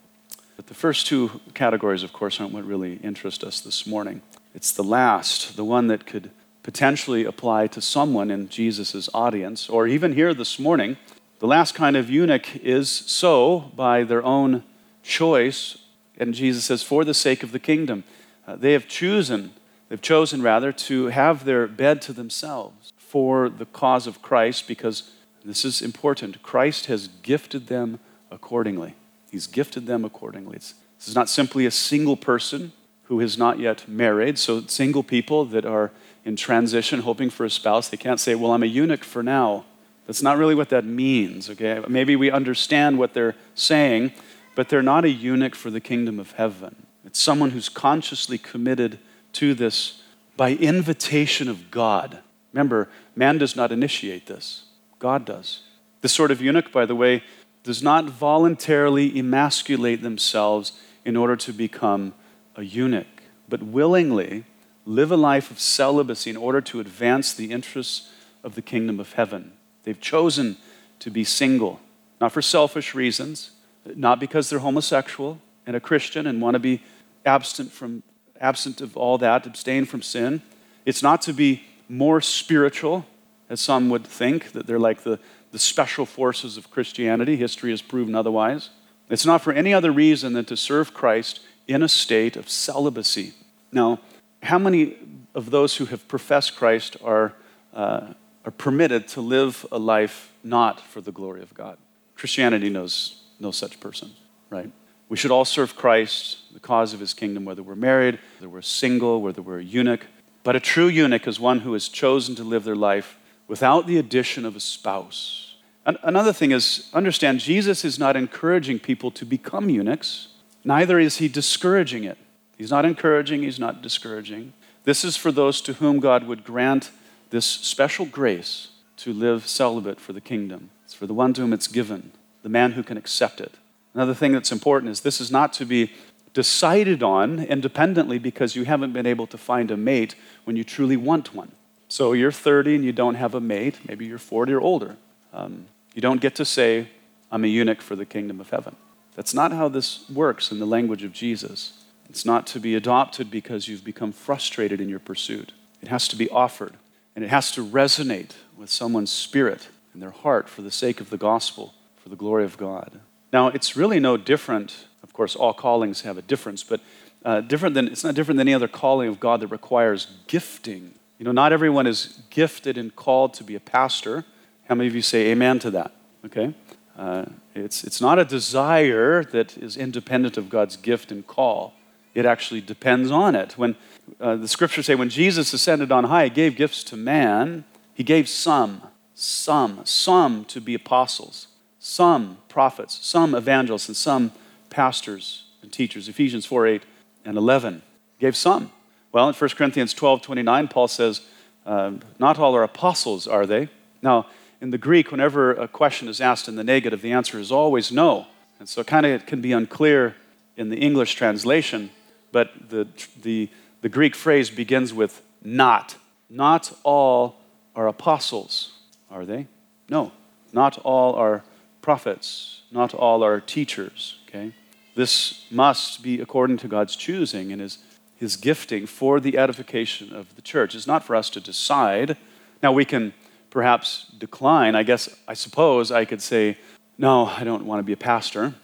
But 0.56 0.66
the 0.66 0.74
first 0.74 1.06
two 1.06 1.40
categories, 1.54 2.02
of 2.02 2.12
course, 2.12 2.38
aren't 2.40 2.52
what 2.52 2.66
really 2.66 2.96
interest 2.96 3.42
us 3.42 3.60
this 3.60 3.86
morning. 3.86 4.20
It's 4.54 4.72
the 4.72 4.84
last, 4.84 5.56
the 5.56 5.64
one 5.64 5.86
that 5.86 6.04
could 6.04 6.30
potentially 6.62 7.24
apply 7.24 7.68
to 7.68 7.80
someone 7.80 8.30
in 8.30 8.50
Jesus' 8.50 9.08
audience, 9.14 9.70
or 9.70 9.86
even 9.86 10.12
here 10.12 10.34
this 10.34 10.58
morning. 10.58 10.98
The 11.42 11.48
last 11.48 11.74
kind 11.74 11.96
of 11.96 12.08
eunuch 12.08 12.54
is 12.62 12.88
so 12.88 13.72
by 13.74 14.04
their 14.04 14.22
own 14.22 14.62
choice, 15.02 15.76
and 16.16 16.34
Jesus 16.34 16.66
says, 16.66 16.84
for 16.84 17.04
the 17.04 17.14
sake 17.14 17.42
of 17.42 17.50
the 17.50 17.58
kingdom. 17.58 18.04
Uh, 18.46 18.54
they 18.54 18.74
have 18.74 18.86
chosen, 18.86 19.50
they've 19.88 20.00
chosen 20.00 20.40
rather, 20.40 20.70
to 20.70 21.06
have 21.06 21.44
their 21.44 21.66
bed 21.66 22.00
to 22.02 22.12
themselves 22.12 22.92
for 22.96 23.48
the 23.48 23.66
cause 23.66 24.06
of 24.06 24.22
Christ 24.22 24.68
because 24.68 25.10
this 25.44 25.64
is 25.64 25.82
important. 25.82 26.40
Christ 26.44 26.86
has 26.86 27.08
gifted 27.08 27.66
them 27.66 27.98
accordingly. 28.30 28.94
He's 29.28 29.48
gifted 29.48 29.88
them 29.88 30.04
accordingly. 30.04 30.54
It's, 30.54 30.74
this 30.96 31.08
is 31.08 31.16
not 31.16 31.28
simply 31.28 31.66
a 31.66 31.72
single 31.72 32.16
person 32.16 32.70
who 33.06 33.18
is 33.18 33.36
not 33.36 33.58
yet 33.58 33.88
married. 33.88 34.38
So, 34.38 34.60
single 34.68 35.02
people 35.02 35.44
that 35.46 35.66
are 35.66 35.90
in 36.24 36.36
transition, 36.36 37.00
hoping 37.00 37.30
for 37.30 37.44
a 37.44 37.50
spouse, 37.50 37.88
they 37.88 37.96
can't 37.96 38.20
say, 38.20 38.36
Well, 38.36 38.52
I'm 38.52 38.62
a 38.62 38.66
eunuch 38.66 39.02
for 39.02 39.24
now. 39.24 39.64
That's 40.06 40.22
not 40.22 40.36
really 40.36 40.54
what 40.54 40.68
that 40.70 40.84
means, 40.84 41.48
okay? 41.50 41.82
Maybe 41.88 42.16
we 42.16 42.30
understand 42.30 42.98
what 42.98 43.14
they're 43.14 43.36
saying, 43.54 44.12
but 44.54 44.68
they're 44.68 44.82
not 44.82 45.04
a 45.04 45.10
eunuch 45.10 45.54
for 45.54 45.70
the 45.70 45.80
kingdom 45.80 46.18
of 46.18 46.32
heaven. 46.32 46.86
It's 47.04 47.20
someone 47.20 47.50
who's 47.50 47.68
consciously 47.68 48.38
committed 48.38 48.98
to 49.34 49.54
this 49.54 50.02
by 50.36 50.52
invitation 50.54 51.48
of 51.48 51.70
God. 51.70 52.18
Remember, 52.52 52.88
man 53.14 53.38
does 53.38 53.56
not 53.56 53.72
initiate 53.72 54.26
this, 54.26 54.64
God 54.98 55.24
does. 55.24 55.62
This 56.00 56.12
sort 56.12 56.30
of 56.30 56.42
eunuch, 56.42 56.72
by 56.72 56.84
the 56.84 56.96
way, 56.96 57.22
does 57.62 57.82
not 57.82 58.06
voluntarily 58.06 59.16
emasculate 59.16 60.02
themselves 60.02 60.72
in 61.04 61.16
order 61.16 61.36
to 61.36 61.52
become 61.52 62.14
a 62.56 62.62
eunuch, 62.62 63.22
but 63.48 63.62
willingly 63.62 64.44
live 64.84 65.12
a 65.12 65.16
life 65.16 65.50
of 65.50 65.60
celibacy 65.60 66.30
in 66.30 66.36
order 66.36 66.60
to 66.60 66.80
advance 66.80 67.32
the 67.32 67.52
interests 67.52 68.10
of 68.42 68.56
the 68.56 68.62
kingdom 68.62 68.98
of 68.98 69.12
heaven. 69.12 69.52
They've 69.84 70.00
chosen 70.00 70.56
to 71.00 71.10
be 71.10 71.24
single, 71.24 71.80
not 72.20 72.32
for 72.32 72.42
selfish 72.42 72.94
reasons, 72.94 73.50
not 73.84 74.20
because 74.20 74.48
they're 74.48 74.60
homosexual 74.60 75.40
and 75.66 75.76
a 75.76 75.80
Christian 75.80 76.26
and 76.26 76.40
want 76.40 76.54
to 76.54 76.60
be 76.60 76.82
absent 77.24 77.72
from 77.72 78.02
absent 78.40 78.80
of 78.80 78.96
all 78.96 79.18
that, 79.18 79.46
abstain 79.46 79.84
from 79.84 80.02
sin. 80.02 80.42
It's 80.84 81.02
not 81.02 81.22
to 81.22 81.32
be 81.32 81.62
more 81.88 82.20
spiritual, 82.20 83.06
as 83.48 83.60
some 83.60 83.88
would 83.88 84.04
think, 84.04 84.52
that 84.52 84.66
they're 84.66 84.80
like 84.80 85.02
the, 85.04 85.20
the 85.52 85.58
special 85.58 86.04
forces 86.04 86.56
of 86.56 86.70
Christianity. 86.70 87.36
History 87.36 87.70
has 87.70 87.80
proven 87.80 88.14
otherwise. 88.16 88.70
It's 89.08 89.24
not 89.24 89.42
for 89.42 89.52
any 89.52 89.72
other 89.72 89.92
reason 89.92 90.32
than 90.32 90.44
to 90.46 90.56
serve 90.56 90.92
Christ 90.92 91.40
in 91.68 91.82
a 91.82 91.88
state 91.88 92.36
of 92.36 92.48
celibacy. 92.48 93.34
Now, 93.70 94.00
how 94.42 94.58
many 94.58 94.96
of 95.34 95.50
those 95.50 95.76
who 95.76 95.86
have 95.86 96.08
professed 96.08 96.56
Christ 96.56 96.96
are, 97.04 97.34
uh, 97.72 98.14
are 98.44 98.50
permitted 98.50 99.08
to 99.08 99.20
live 99.20 99.64
a 99.70 99.78
life 99.78 100.32
not 100.42 100.80
for 100.80 101.00
the 101.00 101.12
glory 101.12 101.42
of 101.42 101.54
God? 101.54 101.78
Christianity 102.14 102.70
knows 102.70 103.22
no 103.40 103.50
such 103.50 103.80
person, 103.80 104.10
right? 104.50 104.70
We 105.08 105.16
should 105.16 105.30
all 105.30 105.44
serve 105.44 105.76
Christ, 105.76 106.52
the 106.54 106.60
cause 106.60 106.94
of 106.94 107.00
his 107.00 107.14
kingdom, 107.14 107.44
whether 107.44 107.62
we're 107.62 107.74
married, 107.74 108.18
whether 108.38 108.48
we're 108.48 108.62
single, 108.62 109.20
whether 109.20 109.42
we're 109.42 109.58
a 109.58 109.64
eunuch. 109.64 110.06
But 110.42 110.56
a 110.56 110.60
true 110.60 110.88
eunuch 110.88 111.26
is 111.28 111.38
one 111.38 111.60
who 111.60 111.74
has 111.74 111.88
chosen 111.88 112.34
to 112.36 112.44
live 112.44 112.64
their 112.64 112.76
life 112.76 113.18
without 113.46 113.86
the 113.86 113.98
addition 113.98 114.44
of 114.44 114.56
a 114.56 114.60
spouse. 114.60 115.56
Another 115.84 116.32
thing 116.32 116.52
is, 116.52 116.88
understand, 116.94 117.40
Jesus 117.40 117.84
is 117.84 117.98
not 117.98 118.16
encouraging 118.16 118.78
people 118.78 119.10
to 119.10 119.26
become 119.26 119.68
eunuchs, 119.68 120.28
neither 120.64 120.98
is 121.00 121.16
he 121.16 121.28
discouraging 121.28 122.04
it. 122.04 122.18
He's 122.56 122.70
not 122.70 122.84
encouraging, 122.84 123.42
he's 123.42 123.58
not 123.58 123.82
discouraging. 123.82 124.52
This 124.84 125.04
is 125.04 125.16
for 125.16 125.32
those 125.32 125.60
to 125.62 125.74
whom 125.74 125.98
God 125.98 126.24
would 126.24 126.44
grant 126.44 126.90
this 127.32 127.46
special 127.46 128.04
grace 128.04 128.68
to 128.98 129.12
live 129.12 129.48
celibate 129.48 129.98
for 129.98 130.12
the 130.12 130.20
kingdom. 130.20 130.70
It's 130.84 130.94
for 130.94 131.06
the 131.06 131.14
one 131.14 131.32
to 131.32 131.40
whom 131.40 131.52
it's 131.52 131.66
given, 131.66 132.12
the 132.42 132.50
man 132.50 132.72
who 132.72 132.82
can 132.82 132.98
accept 132.98 133.40
it. 133.40 133.54
Another 133.94 134.14
thing 134.14 134.32
that's 134.32 134.52
important 134.52 134.92
is 134.92 135.00
this 135.00 135.20
is 135.20 135.30
not 135.30 135.52
to 135.54 135.64
be 135.64 135.90
decided 136.34 137.02
on 137.02 137.40
independently 137.40 138.18
because 138.18 138.54
you 138.54 138.64
haven't 138.64 138.92
been 138.92 139.06
able 139.06 139.26
to 139.26 139.38
find 139.38 139.70
a 139.70 139.76
mate 139.76 140.14
when 140.44 140.56
you 140.56 140.62
truly 140.62 140.96
want 140.96 141.34
one. 141.34 141.52
So 141.88 142.12
you're 142.12 142.32
30 142.32 142.76
and 142.76 142.84
you 142.84 142.92
don't 142.92 143.16
have 143.16 143.34
a 143.34 143.40
mate, 143.40 143.80
maybe 143.88 144.06
you're 144.06 144.18
40 144.18 144.52
or 144.52 144.60
older. 144.60 144.96
Um, 145.32 145.66
you 145.94 146.02
don't 146.02 146.20
get 146.20 146.34
to 146.36 146.44
say, 146.44 146.88
I'm 147.30 147.44
a 147.44 147.48
eunuch 147.48 147.80
for 147.80 147.96
the 147.96 148.06
kingdom 148.06 148.40
of 148.40 148.50
heaven. 148.50 148.76
That's 149.14 149.34
not 149.34 149.52
how 149.52 149.68
this 149.68 150.08
works 150.08 150.52
in 150.52 150.58
the 150.58 150.66
language 150.66 151.02
of 151.02 151.12
Jesus. 151.12 151.84
It's 152.08 152.24
not 152.24 152.46
to 152.48 152.60
be 152.60 152.74
adopted 152.74 153.30
because 153.30 153.68
you've 153.68 153.84
become 153.84 154.12
frustrated 154.12 154.80
in 154.80 154.88
your 154.88 154.98
pursuit. 154.98 155.52
It 155.80 155.88
has 155.88 156.08
to 156.08 156.16
be 156.16 156.30
offered, 156.30 156.74
and 157.14 157.24
it 157.24 157.28
has 157.28 157.50
to 157.52 157.64
resonate 157.64 158.32
with 158.56 158.70
someone's 158.70 159.12
spirit 159.12 159.68
and 159.92 160.02
their 160.02 160.10
heart 160.10 160.48
for 160.48 160.62
the 160.62 160.70
sake 160.70 161.00
of 161.00 161.10
the 161.10 161.16
gospel, 161.16 161.74
for 161.96 162.08
the 162.08 162.16
glory 162.16 162.44
of 162.44 162.56
God. 162.56 163.00
Now, 163.32 163.48
it's 163.48 163.76
really 163.76 164.00
no 164.00 164.16
different. 164.16 164.86
Of 165.02 165.12
course, 165.12 165.36
all 165.36 165.52
callings 165.52 166.02
have 166.02 166.18
a 166.18 166.22
difference, 166.22 166.62
but 166.62 166.80
uh, 167.24 167.40
different 167.40 167.74
than, 167.74 167.88
it's 167.88 168.04
not 168.04 168.14
different 168.14 168.38
than 168.38 168.48
any 168.48 168.54
other 168.54 168.68
calling 168.68 169.08
of 169.08 169.20
God 169.20 169.40
that 169.40 169.48
requires 169.48 170.06
gifting. 170.26 170.94
You 171.18 171.24
know, 171.24 171.32
not 171.32 171.52
everyone 171.52 171.86
is 171.86 172.22
gifted 172.30 172.76
and 172.76 172.94
called 172.94 173.34
to 173.34 173.44
be 173.44 173.54
a 173.54 173.60
pastor. 173.60 174.24
How 174.68 174.74
many 174.74 174.88
of 174.88 174.94
you 174.94 175.02
say 175.02 175.30
amen 175.30 175.58
to 175.60 175.70
that? 175.70 175.92
Okay? 176.24 176.54
Uh, 176.96 177.26
it's, 177.54 177.84
it's 177.84 178.00
not 178.00 178.18
a 178.18 178.24
desire 178.24 179.22
that 179.24 179.56
is 179.56 179.76
independent 179.76 180.36
of 180.36 180.48
God's 180.48 180.76
gift 180.76 181.12
and 181.12 181.26
call. 181.26 181.74
It 182.14 182.26
actually 182.26 182.60
depends 182.60 183.10
on 183.10 183.34
it. 183.34 183.56
When 183.56 183.76
uh, 184.20 184.36
the 184.36 184.48
scriptures 184.48 184.86
say, 184.86 184.94
when 184.94 185.08
Jesus 185.08 185.52
ascended 185.52 185.92
on 185.92 186.04
high, 186.04 186.24
he 186.24 186.30
gave 186.30 186.56
gifts 186.56 186.84
to 186.84 186.96
man, 186.96 187.64
he 187.94 188.02
gave 188.02 188.28
some, 188.28 188.82
some, 189.14 189.84
some 189.84 190.44
to 190.46 190.60
be 190.60 190.74
apostles, 190.74 191.48
some 191.78 192.38
prophets, 192.48 192.98
some 193.02 193.34
evangelists, 193.34 193.88
and 193.88 193.96
some 193.96 194.32
pastors 194.70 195.44
and 195.62 195.72
teachers. 195.72 196.08
Ephesians 196.08 196.46
4 196.46 196.66
8 196.66 196.82
and 197.24 197.36
11 197.36 197.82
gave 198.18 198.36
some. 198.36 198.72
Well, 199.12 199.28
in 199.28 199.34
1 199.34 199.50
Corinthians 199.50 199.92
12 199.94 200.22
29, 200.22 200.68
Paul 200.68 200.88
says, 200.88 201.20
uh, 201.66 201.92
Not 202.18 202.38
all 202.38 202.56
are 202.56 202.62
apostles, 202.62 203.26
are 203.26 203.46
they? 203.46 203.68
Now, 204.00 204.26
in 204.60 204.70
the 204.70 204.78
Greek, 204.78 205.10
whenever 205.10 205.52
a 205.52 205.68
question 205.68 206.08
is 206.08 206.20
asked 206.20 206.48
in 206.48 206.56
the 206.56 206.64
negative, 206.64 207.02
the 207.02 207.12
answer 207.12 207.38
is 207.38 207.50
always 207.50 207.90
no. 207.90 208.26
And 208.58 208.68
so 208.68 208.84
kind 208.84 209.04
of 209.04 209.12
it 209.12 209.26
can 209.26 209.40
be 209.40 209.52
unclear 209.52 210.14
in 210.56 210.68
the 210.68 210.76
English 210.76 211.14
translation, 211.14 211.90
but 212.30 212.50
the, 212.70 212.86
the, 213.20 213.48
the 213.82 213.88
Greek 213.88 214.14
phrase 214.14 214.48
begins 214.48 214.94
with 214.94 215.22
not. 215.42 215.96
Not 216.30 216.72
all 216.82 217.36
are 217.76 217.88
apostles, 217.88 218.72
are 219.10 219.26
they? 219.26 219.48
No. 219.88 220.12
Not 220.52 220.78
all 220.78 221.14
are 221.14 221.42
prophets. 221.82 222.62
Not 222.70 222.94
all 222.94 223.22
are 223.22 223.40
teachers, 223.40 224.18
okay? 224.28 224.52
This 224.94 225.46
must 225.50 226.02
be 226.02 226.20
according 226.20 226.58
to 226.58 226.68
God's 226.68 226.96
choosing 226.96 227.52
and 227.52 227.60
his, 227.60 227.78
his 228.14 228.36
gifting 228.36 228.86
for 228.86 229.20
the 229.20 229.36
edification 229.36 230.14
of 230.14 230.34
the 230.36 230.42
church. 230.42 230.74
It's 230.74 230.86
not 230.86 231.04
for 231.04 231.16
us 231.16 231.28
to 231.30 231.40
decide. 231.40 232.16
Now, 232.62 232.72
we 232.72 232.84
can 232.84 233.12
perhaps 233.50 234.06
decline, 234.16 234.74
I 234.74 234.84
guess, 234.84 235.08
I 235.26 235.34
suppose 235.34 235.90
I 235.90 236.04
could 236.04 236.22
say, 236.22 236.56
no, 236.96 237.26
I 237.26 237.44
don't 237.44 237.66
want 237.66 237.80
to 237.80 237.84
be 237.84 237.92
a 237.92 237.96
pastor. 237.96 238.54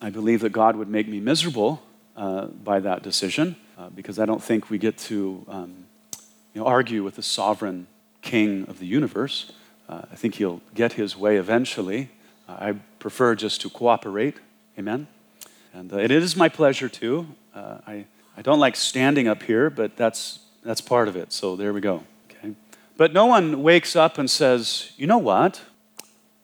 I 0.00 0.10
believe 0.10 0.40
that 0.40 0.50
God 0.50 0.76
would 0.76 0.88
make 0.88 1.08
me 1.08 1.18
miserable 1.18 1.82
uh, 2.20 2.44
by 2.48 2.78
that 2.78 3.02
decision 3.02 3.56
uh, 3.78 3.88
because 3.88 4.18
I 4.18 4.26
don't 4.26 4.42
think 4.42 4.68
we 4.68 4.76
get 4.76 4.98
to 5.08 5.42
um, 5.48 5.86
you 6.52 6.60
know, 6.60 6.66
argue 6.66 7.02
with 7.02 7.16
the 7.16 7.22
sovereign 7.22 7.86
king 8.20 8.66
of 8.68 8.78
the 8.78 8.84
universe. 8.84 9.52
Uh, 9.88 10.02
I 10.12 10.16
think 10.16 10.34
he'll 10.34 10.60
get 10.74 10.92
his 10.92 11.16
way 11.16 11.38
eventually. 11.38 12.10
Uh, 12.46 12.52
I 12.52 12.74
prefer 12.98 13.34
just 13.34 13.62
to 13.62 13.70
cooperate. 13.70 14.36
Amen. 14.78 15.06
And 15.72 15.90
uh, 15.94 15.96
it 15.96 16.10
is 16.10 16.36
my 16.36 16.50
pleasure 16.50 16.90
too. 16.90 17.26
I, 17.54 18.04
I 18.36 18.42
don't 18.42 18.60
like 18.60 18.76
standing 18.76 19.26
up 19.26 19.42
here, 19.42 19.70
but 19.70 19.96
that's, 19.96 20.40
that's 20.62 20.82
part 20.82 21.08
of 21.08 21.16
it. 21.16 21.32
So 21.32 21.56
there 21.56 21.72
we 21.72 21.80
go. 21.80 22.04
Okay? 22.30 22.54
But 22.98 23.14
no 23.14 23.24
one 23.24 23.62
wakes 23.62 23.96
up 23.96 24.18
and 24.18 24.30
says, 24.30 24.92
you 24.98 25.06
know 25.06 25.16
what? 25.16 25.62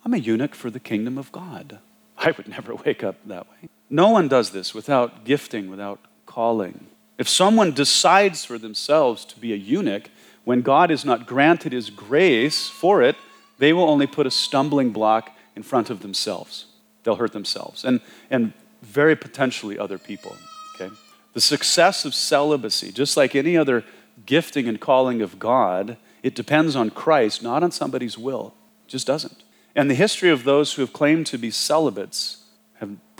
I'm 0.06 0.14
a 0.14 0.18
eunuch 0.18 0.54
for 0.54 0.70
the 0.70 0.80
kingdom 0.80 1.18
of 1.18 1.30
God. 1.32 1.80
I 2.16 2.30
would 2.30 2.48
never 2.48 2.74
wake 2.74 3.04
up 3.04 3.16
that 3.26 3.46
way. 3.50 3.68
No 3.88 4.10
one 4.10 4.28
does 4.28 4.50
this 4.50 4.74
without 4.74 5.24
gifting, 5.24 5.70
without 5.70 6.00
calling. 6.24 6.86
If 7.18 7.28
someone 7.28 7.72
decides 7.72 8.44
for 8.44 8.58
themselves 8.58 9.24
to 9.26 9.40
be 9.40 9.52
a 9.52 9.56
eunuch, 9.56 10.10
when 10.44 10.62
God 10.62 10.90
has 10.90 11.04
not 11.04 11.26
granted 11.26 11.72
his 11.72 11.90
grace 11.90 12.68
for 12.68 13.02
it, 13.02 13.16
they 13.58 13.72
will 13.72 13.88
only 13.88 14.06
put 14.06 14.26
a 14.26 14.30
stumbling 14.30 14.90
block 14.90 15.34
in 15.54 15.62
front 15.62 15.90
of 15.90 16.02
themselves. 16.02 16.66
They'll 17.02 17.16
hurt 17.16 17.32
themselves 17.32 17.84
and, 17.84 18.00
and 18.30 18.52
very 18.82 19.16
potentially 19.16 19.78
other 19.78 19.98
people. 19.98 20.36
Okay? 20.74 20.94
The 21.32 21.40
success 21.40 22.04
of 22.04 22.14
celibacy, 22.14 22.92
just 22.92 23.16
like 23.16 23.34
any 23.34 23.56
other 23.56 23.84
gifting 24.24 24.68
and 24.68 24.80
calling 24.80 25.22
of 25.22 25.38
God, 25.38 25.96
it 26.22 26.34
depends 26.34 26.76
on 26.76 26.90
Christ, 26.90 27.42
not 27.42 27.62
on 27.62 27.70
somebody's 27.70 28.18
will. 28.18 28.54
It 28.86 28.90
just 28.90 29.06
doesn't. 29.06 29.42
And 29.74 29.90
the 29.90 29.94
history 29.94 30.30
of 30.30 30.44
those 30.44 30.74
who 30.74 30.82
have 30.82 30.92
claimed 30.92 31.26
to 31.26 31.38
be 31.38 31.50
celibates 31.50 32.38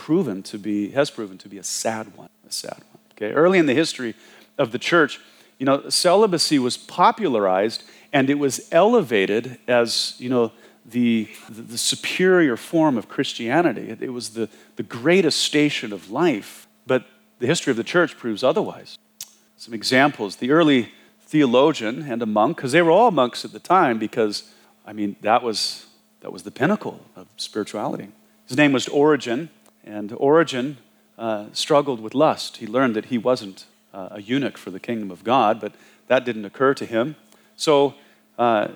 proven 0.07 0.41
to 0.41 0.57
be, 0.57 0.91
has 0.91 1.09
proven 1.09 1.37
to 1.37 1.49
be 1.49 1.57
a 1.57 1.63
sad 1.63 2.15
one. 2.15 2.29
A 2.47 2.51
sad 2.53 2.77
one. 2.91 3.01
Okay? 3.11 3.33
Early 3.33 3.59
in 3.59 3.65
the 3.65 3.73
history 3.73 4.15
of 4.57 4.71
the 4.71 4.79
church, 4.79 5.19
you 5.57 5.65
know, 5.65 5.89
celibacy 5.89 6.59
was 6.59 6.77
popularized 6.77 7.83
and 8.13 8.29
it 8.29 8.39
was 8.39 8.69
elevated 8.71 9.57
as, 9.67 10.15
you 10.17 10.29
know, 10.29 10.53
the, 10.85 11.27
the, 11.49 11.77
superior 11.77 12.55
form 12.55 12.97
of 12.97 13.09
Christianity. 13.09 13.89
It, 13.89 14.01
it 14.01 14.11
was 14.11 14.29
the, 14.29 14.47
the 14.77 14.83
greatest 14.83 15.41
station 15.41 15.91
of 15.91 16.09
life. 16.09 16.69
But 16.85 17.03
the 17.39 17.47
history 17.47 17.71
of 17.71 17.75
the 17.75 17.83
church 17.83 18.17
proves 18.17 18.45
otherwise. 18.45 18.97
Some 19.57 19.73
examples 19.73 20.37
the 20.37 20.51
early 20.51 20.87
theologian 21.19 22.09
and 22.09 22.21
a 22.21 22.25
monk, 22.25 22.55
because 22.55 22.71
they 22.71 22.81
were 22.81 22.91
all 22.91 23.11
monks 23.11 23.43
at 23.43 23.51
the 23.51 23.59
time, 23.59 23.99
because, 23.99 24.53
I 24.85 24.93
mean, 24.93 25.17
that 25.19 25.43
was, 25.43 25.85
that 26.21 26.31
was 26.31 26.43
the 26.43 26.51
pinnacle 26.51 27.01
of 27.17 27.27
spirituality. 27.35 28.07
His 28.47 28.55
name 28.55 28.71
was 28.71 28.87
Origen, 28.87 29.49
and 29.87 30.11
Origen 30.17 30.77
uh, 31.17 31.45
struggled 31.53 31.99
with 32.01 32.13
lust. 32.13 32.57
He 32.57 32.67
learned 32.67 32.95
that 32.95 33.05
he 33.05 33.17
wasn't 33.17 33.65
uh, 33.93 34.09
a 34.11 34.21
eunuch 34.21 34.57
for 34.57 34.69
the 34.69 34.79
kingdom 34.79 35.09
of 35.09 35.23
God, 35.23 35.59
but 35.59 35.73
that 36.07 36.25
didn't 36.25 36.45
occur 36.45 36.73
to 36.75 36.85
him. 36.85 37.15
So, 37.55 37.95
uh, 38.37 38.69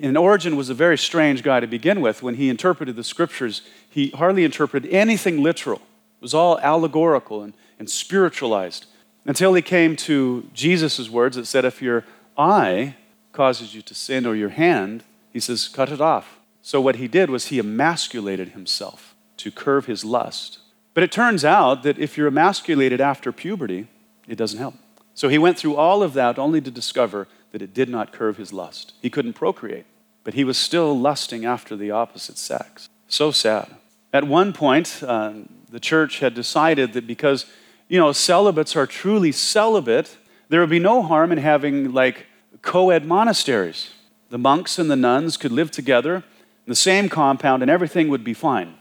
and 0.00 0.16
Origen 0.16 0.56
was 0.56 0.70
a 0.70 0.74
very 0.74 0.96
strange 0.96 1.42
guy 1.42 1.60
to 1.60 1.66
begin 1.66 2.00
with. 2.00 2.22
When 2.22 2.36
he 2.36 2.48
interpreted 2.48 2.94
the 2.94 3.04
scriptures, 3.04 3.62
he 3.88 4.10
hardly 4.10 4.44
interpreted 4.44 4.90
anything 4.92 5.42
literal. 5.42 5.78
It 5.78 6.22
was 6.22 6.34
all 6.34 6.58
allegorical 6.60 7.42
and, 7.42 7.54
and 7.78 7.90
spiritualized 7.90 8.86
until 9.24 9.54
he 9.54 9.62
came 9.62 9.96
to 9.96 10.48
Jesus' 10.54 11.10
words 11.10 11.36
that 11.36 11.46
said, 11.46 11.64
If 11.64 11.82
your 11.82 12.04
eye 12.38 12.94
causes 13.32 13.74
you 13.74 13.82
to 13.82 13.94
sin 13.94 14.26
or 14.26 14.36
your 14.36 14.50
hand, 14.50 15.04
he 15.32 15.40
says, 15.40 15.68
cut 15.68 15.90
it 15.90 16.00
off. 16.00 16.38
So, 16.62 16.80
what 16.80 16.96
he 16.96 17.08
did 17.08 17.30
was 17.30 17.46
he 17.46 17.58
emasculated 17.58 18.50
himself 18.50 19.14
to 19.40 19.50
curb 19.50 19.86
his 19.86 20.04
lust. 20.04 20.58
But 20.94 21.02
it 21.02 21.12
turns 21.12 21.44
out 21.44 21.82
that 21.82 21.98
if 21.98 22.16
you're 22.16 22.28
emasculated 22.28 23.00
after 23.00 23.32
puberty, 23.32 23.88
it 24.26 24.36
doesn't 24.36 24.58
help. 24.58 24.74
So 25.14 25.28
he 25.28 25.38
went 25.38 25.58
through 25.58 25.76
all 25.76 26.02
of 26.02 26.14
that 26.14 26.38
only 26.38 26.60
to 26.60 26.70
discover 26.70 27.28
that 27.52 27.62
it 27.62 27.74
did 27.74 27.88
not 27.88 28.12
curb 28.12 28.36
his 28.36 28.52
lust. 28.52 28.94
He 29.02 29.10
couldn't 29.10 29.34
procreate, 29.34 29.86
but 30.24 30.34
he 30.34 30.44
was 30.44 30.56
still 30.56 30.98
lusting 30.98 31.44
after 31.44 31.76
the 31.76 31.90
opposite 31.90 32.38
sex. 32.38 32.88
So 33.08 33.30
sad. 33.30 33.68
At 34.12 34.24
one 34.24 34.52
point, 34.52 35.02
uh, 35.06 35.32
the 35.70 35.80
church 35.80 36.20
had 36.20 36.34
decided 36.34 36.92
that 36.94 37.06
because, 37.06 37.46
you 37.88 37.98
know, 37.98 38.12
celibates 38.12 38.74
are 38.76 38.86
truly 38.86 39.32
celibate, 39.32 40.16
there 40.48 40.60
would 40.60 40.70
be 40.70 40.78
no 40.78 41.02
harm 41.02 41.32
in 41.32 41.38
having 41.38 41.92
like 41.92 42.26
co 42.62 42.90
ed 42.90 43.04
monasteries. 43.04 43.90
The 44.30 44.38
monks 44.38 44.78
and 44.78 44.90
the 44.90 44.96
nuns 44.96 45.36
could 45.36 45.52
live 45.52 45.70
together 45.70 46.16
in 46.16 46.70
the 46.70 46.74
same 46.74 47.08
compound 47.08 47.62
and 47.62 47.70
everything 47.70 48.08
would 48.08 48.24
be 48.24 48.34
fine. 48.34 48.74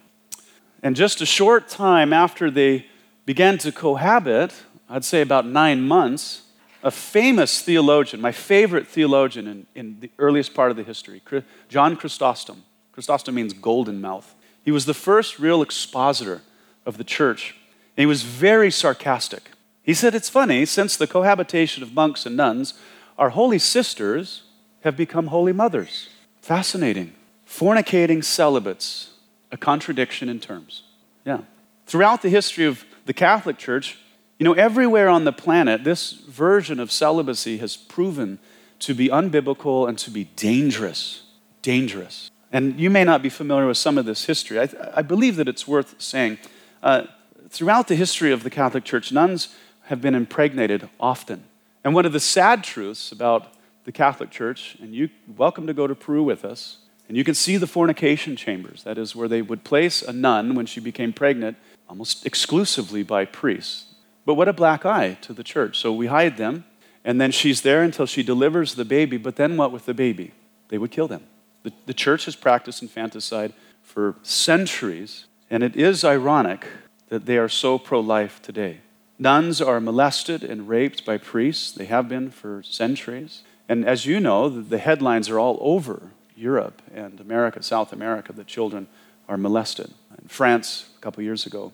And 0.81 0.95
just 0.95 1.21
a 1.21 1.25
short 1.25 1.67
time 1.67 2.13
after 2.13 2.49
they 2.49 2.85
began 3.25 3.57
to 3.59 3.71
cohabit, 3.71 4.53
I'd 4.89 5.05
say 5.05 5.21
about 5.21 5.45
nine 5.45 5.81
months, 5.81 6.43
a 6.81 6.91
famous 6.91 7.61
theologian, 7.61 8.21
my 8.21 8.31
favorite 8.31 8.87
theologian 8.87 9.47
in, 9.47 9.67
in 9.75 9.99
the 9.99 10.11
earliest 10.17 10.53
part 10.53 10.71
of 10.71 10.77
the 10.77 10.83
history, 10.83 11.21
John 11.67 11.95
Chrysostom. 11.95 12.63
Chrysostom 12.93 13.35
means 13.35 13.53
golden 13.53 14.01
mouth. 14.01 14.33
He 14.63 14.71
was 14.71 14.85
the 14.85 14.93
first 14.93 15.39
real 15.39 15.61
expositor 15.61 16.41
of 16.85 16.97
the 16.97 17.03
church, 17.03 17.55
and 17.97 18.03
he 18.03 18.05
was 18.05 18.23
very 18.23 18.71
sarcastic. 18.71 19.51
He 19.83 19.93
said, 19.93 20.15
It's 20.15 20.29
funny, 20.29 20.65
since 20.65 20.95
the 20.95 21.07
cohabitation 21.07 21.83
of 21.83 21.93
monks 21.93 22.25
and 22.25 22.37
nuns, 22.37 22.73
our 23.17 23.29
holy 23.29 23.59
sisters 23.59 24.43
have 24.81 24.95
become 24.95 25.27
holy 25.27 25.53
mothers. 25.53 26.09
Fascinating. 26.41 27.13
Fornicating 27.47 28.23
celibates, 28.23 29.09
a 29.51 29.57
contradiction 29.57 30.29
in 30.29 30.39
terms. 30.39 30.83
Yeah. 31.25 31.41
Throughout 31.85 32.21
the 32.21 32.29
history 32.29 32.65
of 32.65 32.85
the 33.05 33.13
Catholic 33.13 33.57
Church, 33.57 33.97
you 34.37 34.45
know, 34.45 34.53
everywhere 34.53 35.09
on 35.09 35.25
the 35.25 35.33
planet, 35.33 35.83
this 35.83 36.11
version 36.11 36.79
of 36.79 36.91
celibacy 36.91 37.57
has 37.57 37.75
proven 37.75 38.39
to 38.79 38.93
be 38.93 39.09
unbiblical 39.09 39.87
and 39.87 39.97
to 39.99 40.11
be 40.11 40.25
dangerous. 40.35 41.23
Dangerous. 41.61 42.31
And 42.51 42.79
you 42.79 42.89
may 42.89 43.03
not 43.03 43.21
be 43.21 43.29
familiar 43.29 43.67
with 43.67 43.77
some 43.77 43.97
of 43.97 44.05
this 44.05 44.25
history. 44.25 44.59
I, 44.59 44.69
I 44.95 45.01
believe 45.01 45.35
that 45.35 45.47
it's 45.47 45.67
worth 45.67 45.95
saying. 46.01 46.37
Uh, 46.81 47.03
throughout 47.49 47.87
the 47.87 47.95
history 47.95 48.31
of 48.31 48.43
the 48.43 48.49
Catholic 48.49 48.83
Church, 48.83 49.11
nuns 49.11 49.49
have 49.83 50.01
been 50.01 50.15
impregnated 50.15 50.89
often. 50.99 51.43
And 51.83 51.93
one 51.93 52.05
of 52.05 52.13
the 52.13 52.19
sad 52.19 52.63
truths 52.63 53.11
about 53.11 53.53
the 53.83 53.91
Catholic 53.91 54.29
Church, 54.29 54.77
and 54.81 54.93
you 54.93 55.09
welcome 55.37 55.67
to 55.67 55.73
go 55.73 55.87
to 55.87 55.95
Peru 55.95 56.23
with 56.23 56.45
us, 56.45 56.78
and 57.09 57.17
you 57.17 57.23
can 57.23 57.33
see 57.33 57.57
the 57.57 57.67
fornication 57.67 58.35
chambers. 58.35 58.83
That 58.83 58.99
is 58.99 59.15
where 59.15 59.27
they 59.27 59.41
would 59.41 59.63
place 59.63 60.03
a 60.03 60.13
nun 60.13 60.53
when 60.53 60.67
she 60.67 60.79
became 60.79 61.11
pregnant, 61.11 61.57
almost 61.89 62.23
exclusively 62.23 63.01
by 63.01 63.25
priests. 63.25 63.95
But 64.25 64.35
what 64.35 64.47
a 64.47 64.53
black 64.53 64.85
eye 64.85 65.17
to 65.21 65.33
the 65.33 65.43
church. 65.43 65.79
So 65.79 65.91
we 65.91 66.05
hide 66.05 66.37
them, 66.37 66.65
and 67.03 67.19
then 67.19 67.31
she's 67.31 67.63
there 67.63 67.81
until 67.81 68.05
she 68.05 68.21
delivers 68.21 68.75
the 68.75 68.85
baby. 68.85 69.17
But 69.17 69.37
then 69.37 69.57
what 69.57 69.71
with 69.71 69.87
the 69.87 69.93
baby? 69.95 70.33
They 70.67 70.77
would 70.77 70.91
kill 70.91 71.07
them. 71.07 71.23
The, 71.63 71.73
the 71.87 71.95
church 71.95 72.25
has 72.25 72.35
practiced 72.35 72.83
infanticide 72.83 73.53
for 73.81 74.15
centuries, 74.21 75.25
and 75.49 75.63
it 75.63 75.75
is 75.75 76.05
ironic 76.05 76.67
that 77.07 77.25
they 77.25 77.39
are 77.39 77.49
so 77.49 77.79
pro 77.79 77.99
life 77.99 78.39
today. 78.39 78.81
Nuns 79.17 79.61
are 79.61 79.81
molested 79.81 80.43
and 80.43 80.69
raped 80.69 81.05
by 81.05 81.17
priests, 81.17 81.71
they 81.71 81.85
have 81.85 82.07
been 82.07 82.29
for 82.29 82.61
centuries. 82.61 83.41
And 83.67 83.83
as 83.83 84.05
you 84.05 84.19
know, 84.19 84.47
the 84.47 84.77
headlines 84.77 85.27
are 85.27 85.39
all 85.39 85.57
over 85.59 86.11
Europe 86.39 86.81
and 86.93 87.19
America, 87.19 87.61
South 87.61 87.91
America, 87.91 88.33
that 88.33 88.47
children 88.47 88.87
are 89.27 89.37
molested. 89.37 89.91
In 90.21 90.27
France, 90.27 90.89
a 90.97 91.01
couple 91.01 91.21
years 91.23 91.45
ago, 91.45 91.71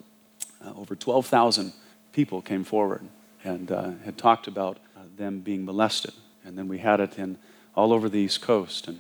uh, 0.66 0.74
over 0.76 0.96
12,000 0.96 1.72
people 2.12 2.42
came 2.42 2.64
forward 2.64 3.08
and 3.44 3.72
uh, 3.72 3.92
had 4.04 4.18
talked 4.18 4.48
about 4.48 4.78
uh, 4.98 5.02
them 5.18 5.40
being 5.40 5.64
molested. 5.66 6.14
And 6.44 6.58
then 6.58 6.68
we 6.68 6.80
had 6.80 7.00
it 7.00 7.18
in 7.20 7.38
all 7.76 7.94
over 7.94 8.10
the 8.10 8.20
East 8.20 8.42
Coast. 8.42 8.88
And 8.88 9.00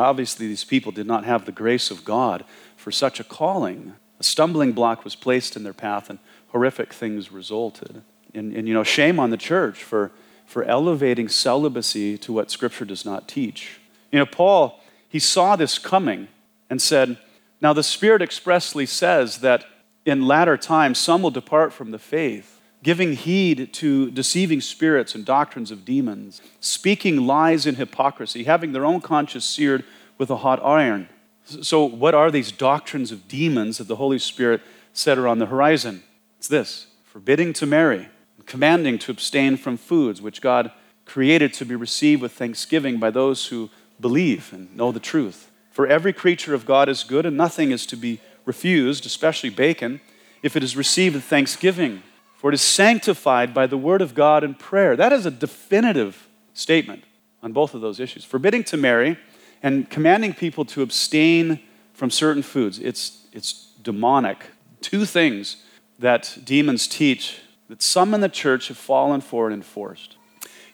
obviously, 0.00 0.46
these 0.46 0.64
people 0.64 0.92
did 0.92 1.06
not 1.06 1.24
have 1.24 1.44
the 1.44 1.52
grace 1.52 1.90
of 1.90 2.04
God 2.04 2.44
for 2.76 2.90
such 2.90 3.20
a 3.20 3.24
calling. 3.24 3.94
A 4.18 4.22
stumbling 4.22 4.72
block 4.72 5.04
was 5.04 5.14
placed 5.14 5.56
in 5.56 5.62
their 5.62 5.72
path, 5.72 6.10
and 6.10 6.18
horrific 6.48 6.92
things 6.92 7.32
resulted. 7.32 8.02
And, 8.34 8.54
and 8.54 8.66
you 8.68 8.74
know, 8.74 8.84
shame 8.84 9.18
on 9.18 9.30
the 9.30 9.36
church 9.36 9.82
for, 9.82 10.12
for 10.46 10.64
elevating 10.64 11.28
celibacy 11.28 12.18
to 12.18 12.32
what 12.32 12.50
Scripture 12.50 12.84
does 12.84 13.04
not 13.04 13.28
teach. 13.28 13.80
You 14.10 14.18
know, 14.18 14.26
Paul, 14.26 14.81
he 15.12 15.18
saw 15.18 15.56
this 15.56 15.78
coming 15.78 16.28
and 16.70 16.80
said, 16.80 17.18
Now 17.60 17.74
the 17.74 17.82
Spirit 17.82 18.22
expressly 18.22 18.86
says 18.86 19.40
that 19.40 19.66
in 20.06 20.26
latter 20.26 20.56
times 20.56 20.96
some 20.96 21.20
will 21.20 21.30
depart 21.30 21.74
from 21.74 21.90
the 21.90 21.98
faith, 21.98 22.62
giving 22.82 23.12
heed 23.12 23.74
to 23.74 24.10
deceiving 24.10 24.62
spirits 24.62 25.14
and 25.14 25.26
doctrines 25.26 25.70
of 25.70 25.84
demons, 25.84 26.40
speaking 26.60 27.26
lies 27.26 27.66
in 27.66 27.74
hypocrisy, 27.74 28.44
having 28.44 28.72
their 28.72 28.86
own 28.86 29.02
conscience 29.02 29.44
seared 29.44 29.84
with 30.16 30.30
a 30.30 30.38
hot 30.38 30.64
iron. 30.64 31.10
So, 31.44 31.84
what 31.84 32.14
are 32.14 32.30
these 32.30 32.50
doctrines 32.50 33.12
of 33.12 33.28
demons 33.28 33.76
that 33.76 33.88
the 33.88 33.96
Holy 33.96 34.18
Spirit 34.18 34.62
said 34.94 35.18
are 35.18 35.28
on 35.28 35.40
the 35.40 35.46
horizon? 35.46 36.04
It's 36.38 36.48
this 36.48 36.86
forbidding 37.04 37.52
to 37.54 37.66
marry, 37.66 38.08
commanding 38.46 38.98
to 39.00 39.10
abstain 39.10 39.58
from 39.58 39.76
foods 39.76 40.22
which 40.22 40.40
God 40.40 40.72
created 41.04 41.52
to 41.52 41.66
be 41.66 41.74
received 41.74 42.22
with 42.22 42.32
thanksgiving 42.32 42.98
by 42.98 43.10
those 43.10 43.48
who 43.48 43.68
believe 44.02 44.52
and 44.52 44.76
know 44.76 44.92
the 44.92 45.00
truth. 45.00 45.50
For 45.70 45.86
every 45.86 46.12
creature 46.12 46.52
of 46.52 46.66
God 46.66 46.90
is 46.90 47.04
good, 47.04 47.24
and 47.24 47.36
nothing 47.36 47.70
is 47.70 47.86
to 47.86 47.96
be 47.96 48.20
refused, 48.44 49.06
especially 49.06 49.48
bacon, 49.48 50.00
if 50.42 50.56
it 50.56 50.62
is 50.62 50.76
received 50.76 51.14
with 51.14 51.24
thanksgiving, 51.24 52.02
for 52.36 52.50
it 52.50 52.54
is 52.54 52.60
sanctified 52.60 53.54
by 53.54 53.66
the 53.66 53.78
word 53.78 54.02
of 54.02 54.14
God 54.14 54.44
and 54.44 54.58
prayer. 54.58 54.96
That 54.96 55.12
is 55.12 55.24
a 55.24 55.30
definitive 55.30 56.28
statement 56.52 57.04
on 57.42 57.52
both 57.52 57.72
of 57.72 57.80
those 57.80 58.00
issues. 58.00 58.24
Forbidding 58.24 58.64
to 58.64 58.76
marry 58.76 59.16
and 59.62 59.88
commanding 59.88 60.34
people 60.34 60.64
to 60.66 60.82
abstain 60.82 61.60
from 61.94 62.10
certain 62.10 62.42
foods. 62.42 62.78
It's, 62.78 63.26
it's 63.32 63.72
demonic. 63.82 64.44
Two 64.80 65.04
things 65.04 65.56
that 66.00 66.36
demons 66.44 66.88
teach 66.88 67.38
that 67.68 67.80
some 67.80 68.12
in 68.12 68.20
the 68.20 68.28
church 68.28 68.68
have 68.68 68.76
fallen 68.76 69.20
for 69.20 69.46
and 69.46 69.54
enforced. 69.54 70.16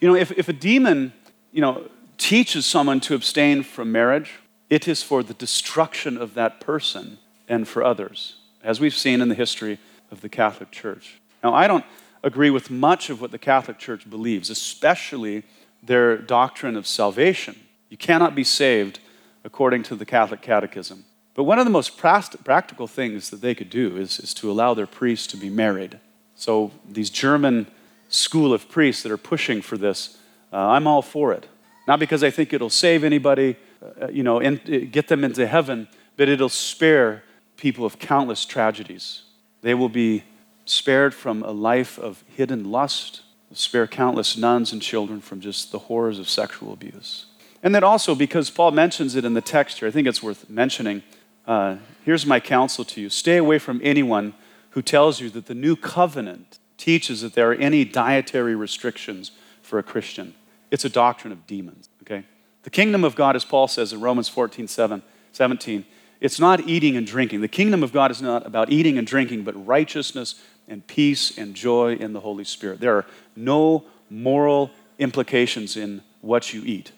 You 0.01 0.07
know, 0.07 0.15
if, 0.15 0.31
if 0.31 0.49
a 0.49 0.53
demon, 0.53 1.13
you 1.51 1.61
know, 1.61 1.87
teaches 2.19 2.65
someone 2.65 2.99
to 3.01 3.15
abstain 3.15 3.63
from 3.63 3.91
marriage, 3.91 4.33
it 4.69 4.87
is 4.87 5.01
for 5.01 5.23
the 5.23 5.33
destruction 5.33 6.17
of 6.17 6.35
that 6.35 6.59
person 6.59 7.17
and 7.47 7.67
for 7.67 7.83
others. 7.83 8.35
As 8.63 8.79
we've 8.79 8.95
seen 8.95 9.21
in 9.21 9.29
the 9.29 9.35
history 9.35 9.79
of 10.11 10.21
the 10.21 10.29
Catholic 10.29 10.69
Church. 10.69 11.19
Now, 11.43 11.53
I 11.53 11.67
don't 11.67 11.85
agree 12.23 12.49
with 12.49 12.69
much 12.69 13.09
of 13.09 13.21
what 13.21 13.31
the 13.31 13.37
Catholic 13.37 13.79
Church 13.79 14.09
believes, 14.09 14.49
especially 14.49 15.43
their 15.81 16.17
doctrine 16.17 16.75
of 16.75 16.85
salvation. 16.85 17.55
You 17.89 17.97
cannot 17.97 18.35
be 18.35 18.43
saved 18.43 18.99
according 19.43 19.83
to 19.83 19.95
the 19.95 20.05
Catholic 20.05 20.41
Catechism. 20.41 21.05
But 21.33 21.43
one 21.45 21.57
of 21.57 21.65
the 21.65 21.71
most 21.71 21.97
practical 21.97 22.87
things 22.87 23.29
that 23.29 23.39
they 23.41 23.55
could 23.55 23.69
do 23.69 23.95
is, 23.95 24.19
is 24.19 24.33
to 24.35 24.51
allow 24.51 24.73
their 24.73 24.85
priests 24.85 25.25
to 25.27 25.37
be 25.37 25.49
married. 25.49 25.99
So, 26.35 26.71
these 26.87 27.09
German 27.09 27.67
school 28.09 28.53
of 28.53 28.69
priests 28.69 29.03
that 29.03 29.11
are 29.11 29.17
pushing 29.17 29.61
for 29.61 29.77
this, 29.77 30.17
uh, 30.51 30.57
I'm 30.57 30.85
all 30.85 31.01
for 31.01 31.31
it. 31.31 31.47
Not 31.89 31.99
because 31.99 32.23
I 32.23 32.29
think 32.29 32.53
it'll 32.53 32.69
save 32.69 33.03
anybody, 33.03 33.55
uh, 33.99 34.09
you 34.09 34.21
know, 34.21 34.37
in, 34.37 34.57
get 34.91 35.07
them 35.07 35.23
into 35.23 35.47
heaven, 35.47 35.87
but 36.17 36.29
it'll 36.29 36.47
spare 36.47 37.23
people 37.57 37.83
of 37.83 37.97
countless 37.97 38.45
tragedies. 38.45 39.23
They 39.63 39.73
will 39.73 39.89
be 39.89 40.23
spared 40.65 41.15
from 41.15 41.41
a 41.41 41.49
life 41.49 41.97
of 41.97 42.23
hidden 42.27 42.69
lust, 42.69 43.21
spare 43.53 43.87
countless 43.87 44.37
nuns 44.37 44.71
and 44.71 44.83
children 44.83 45.19
from 45.19 45.41
just 45.41 45.71
the 45.71 45.79
horrors 45.79 46.19
of 46.19 46.29
sexual 46.29 46.73
abuse. 46.73 47.25
And 47.63 47.73
then 47.73 47.83
also, 47.83 48.13
because 48.13 48.51
Paul 48.51 48.69
mentions 48.69 49.15
it 49.15 49.25
in 49.25 49.33
the 49.33 49.41
text 49.41 49.79
here, 49.79 49.87
I 49.87 49.91
think 49.91 50.07
it's 50.07 50.21
worth 50.21 50.47
mentioning. 50.47 51.01
Uh, 51.47 51.77
here's 52.05 52.23
my 52.23 52.39
counsel 52.39 52.85
to 52.85 53.01
you 53.01 53.09
stay 53.09 53.37
away 53.37 53.57
from 53.57 53.81
anyone 53.83 54.35
who 54.69 54.83
tells 54.83 55.19
you 55.19 55.31
that 55.31 55.47
the 55.47 55.55
new 55.55 55.75
covenant 55.75 56.59
teaches 56.77 57.21
that 57.21 57.33
there 57.33 57.49
are 57.49 57.55
any 57.55 57.83
dietary 57.83 58.53
restrictions 58.53 59.31
for 59.63 59.79
a 59.79 59.83
Christian. 59.83 60.35
It's 60.71 60.85
a 60.85 60.89
doctrine 60.89 61.31
of 61.31 61.47
demons, 61.47 61.89
okay? 62.03 62.25
The 62.63 62.69
kingdom 62.69 63.03
of 63.03 63.15
God, 63.15 63.35
as 63.35 63.45
Paul 63.45 63.67
says 63.67 63.93
in 63.93 64.01
Romans 64.01 64.29
14 64.29 64.67
7, 64.67 65.01
17, 65.31 65.85
it's 66.19 66.39
not 66.39 66.67
eating 66.67 66.97
and 66.97 67.07
drinking. 67.07 67.41
The 67.41 67.47
kingdom 67.47 67.81
of 67.81 67.93
God 67.93 68.11
is 68.11 68.21
not 68.21 68.45
about 68.45 68.69
eating 68.69 68.97
and 68.97 69.07
drinking, 69.07 69.43
but 69.43 69.65
righteousness 69.65 70.35
and 70.67 70.85
peace 70.85 71.37
and 71.37 71.55
joy 71.55 71.93
in 71.95 72.13
the 72.13 72.19
Holy 72.19 72.43
Spirit. 72.43 72.79
There 72.79 72.95
are 72.95 73.05
no 73.35 73.85
moral 74.09 74.71
implications 74.97 75.77
in 75.77 76.01
what 76.21 76.53
you 76.53 76.63
eat. 76.65 76.91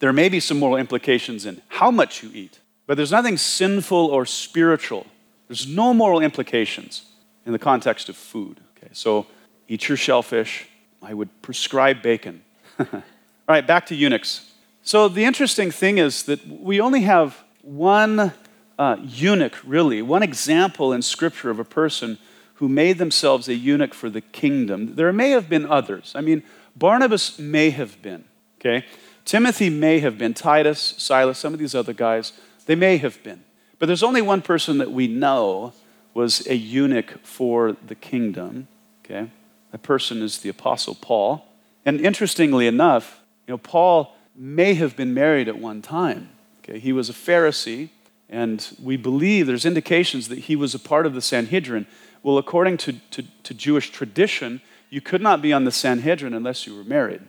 There 0.00 0.12
may 0.12 0.28
be 0.28 0.40
some 0.40 0.58
moral 0.58 0.76
implications 0.76 1.46
in 1.46 1.62
how 1.68 1.90
much 1.90 2.22
you 2.22 2.30
eat, 2.34 2.58
but 2.86 2.96
there's 2.96 3.12
nothing 3.12 3.36
sinful 3.36 4.06
or 4.06 4.26
spiritual. 4.26 5.06
There's 5.46 5.66
no 5.66 5.94
moral 5.94 6.20
implications 6.20 7.04
in 7.46 7.52
the 7.52 7.58
context 7.58 8.08
of 8.08 8.16
food. 8.16 8.60
Okay, 8.76 8.90
so 8.92 9.26
eat 9.68 9.88
your 9.88 9.96
shellfish. 9.96 10.66
I 11.02 11.14
would 11.14 11.42
prescribe 11.42 12.02
bacon. 12.02 12.42
All 12.78 13.02
right, 13.48 13.66
back 13.66 13.86
to 13.86 13.94
eunuchs. 13.94 14.52
So 14.82 15.08
the 15.08 15.24
interesting 15.24 15.70
thing 15.70 15.98
is 15.98 16.22
that 16.24 16.46
we 16.46 16.80
only 16.80 17.02
have 17.02 17.42
one 17.62 18.32
uh, 18.78 18.96
eunuch, 19.02 19.58
really, 19.64 20.00
one 20.02 20.22
example 20.22 20.92
in 20.92 21.02
Scripture 21.02 21.50
of 21.50 21.58
a 21.58 21.64
person 21.64 22.18
who 22.54 22.68
made 22.68 22.98
themselves 22.98 23.48
a 23.48 23.54
eunuch 23.54 23.94
for 23.94 24.10
the 24.10 24.20
kingdom. 24.20 24.94
There 24.94 25.12
may 25.12 25.30
have 25.30 25.48
been 25.48 25.66
others. 25.66 26.12
I 26.14 26.20
mean, 26.20 26.42
Barnabas 26.76 27.38
may 27.38 27.70
have 27.70 28.00
been, 28.02 28.24
okay? 28.60 28.86
Timothy 29.24 29.70
may 29.70 29.98
have 30.00 30.16
been, 30.16 30.34
Titus, 30.34 30.94
Silas, 30.98 31.38
some 31.38 31.52
of 31.52 31.58
these 31.58 31.74
other 31.74 31.92
guys, 31.92 32.32
they 32.66 32.74
may 32.74 32.96
have 32.98 33.22
been. 33.22 33.42
But 33.78 33.86
there's 33.86 34.02
only 34.02 34.22
one 34.22 34.42
person 34.42 34.78
that 34.78 34.92
we 34.92 35.06
know 35.06 35.72
was 36.14 36.46
a 36.46 36.56
eunuch 36.56 37.18
for 37.24 37.76
the 37.86 37.94
kingdom, 37.94 38.68
okay? 39.04 39.30
That 39.72 39.82
person 39.82 40.22
is 40.22 40.38
the 40.38 40.48
Apostle 40.48 40.94
Paul. 40.94 41.44
And 41.84 42.00
interestingly 42.00 42.66
enough, 42.66 43.20
you 43.46 43.52
know, 43.52 43.58
Paul 43.58 44.14
may 44.34 44.74
have 44.74 44.96
been 44.96 45.14
married 45.14 45.48
at 45.48 45.58
one 45.58 45.82
time. 45.82 46.30
Okay? 46.62 46.78
He 46.78 46.92
was 46.92 47.08
a 47.08 47.12
Pharisee, 47.12 47.88
and 48.28 48.76
we 48.82 48.96
believe 48.96 49.46
there's 49.46 49.64
indications 49.64 50.28
that 50.28 50.38
he 50.40 50.56
was 50.56 50.74
a 50.74 50.78
part 50.78 51.06
of 51.06 51.14
the 51.14 51.22
Sanhedrin. 51.22 51.86
Well, 52.22 52.38
according 52.38 52.76
to, 52.78 52.92
to, 53.10 53.24
to 53.42 53.54
Jewish 53.54 53.90
tradition, 53.90 54.60
you 54.90 55.00
could 55.00 55.22
not 55.22 55.42
be 55.42 55.52
on 55.52 55.64
the 55.64 55.72
Sanhedrin 55.72 56.34
unless 56.34 56.66
you 56.66 56.76
were 56.76 56.84
married. 56.84 57.22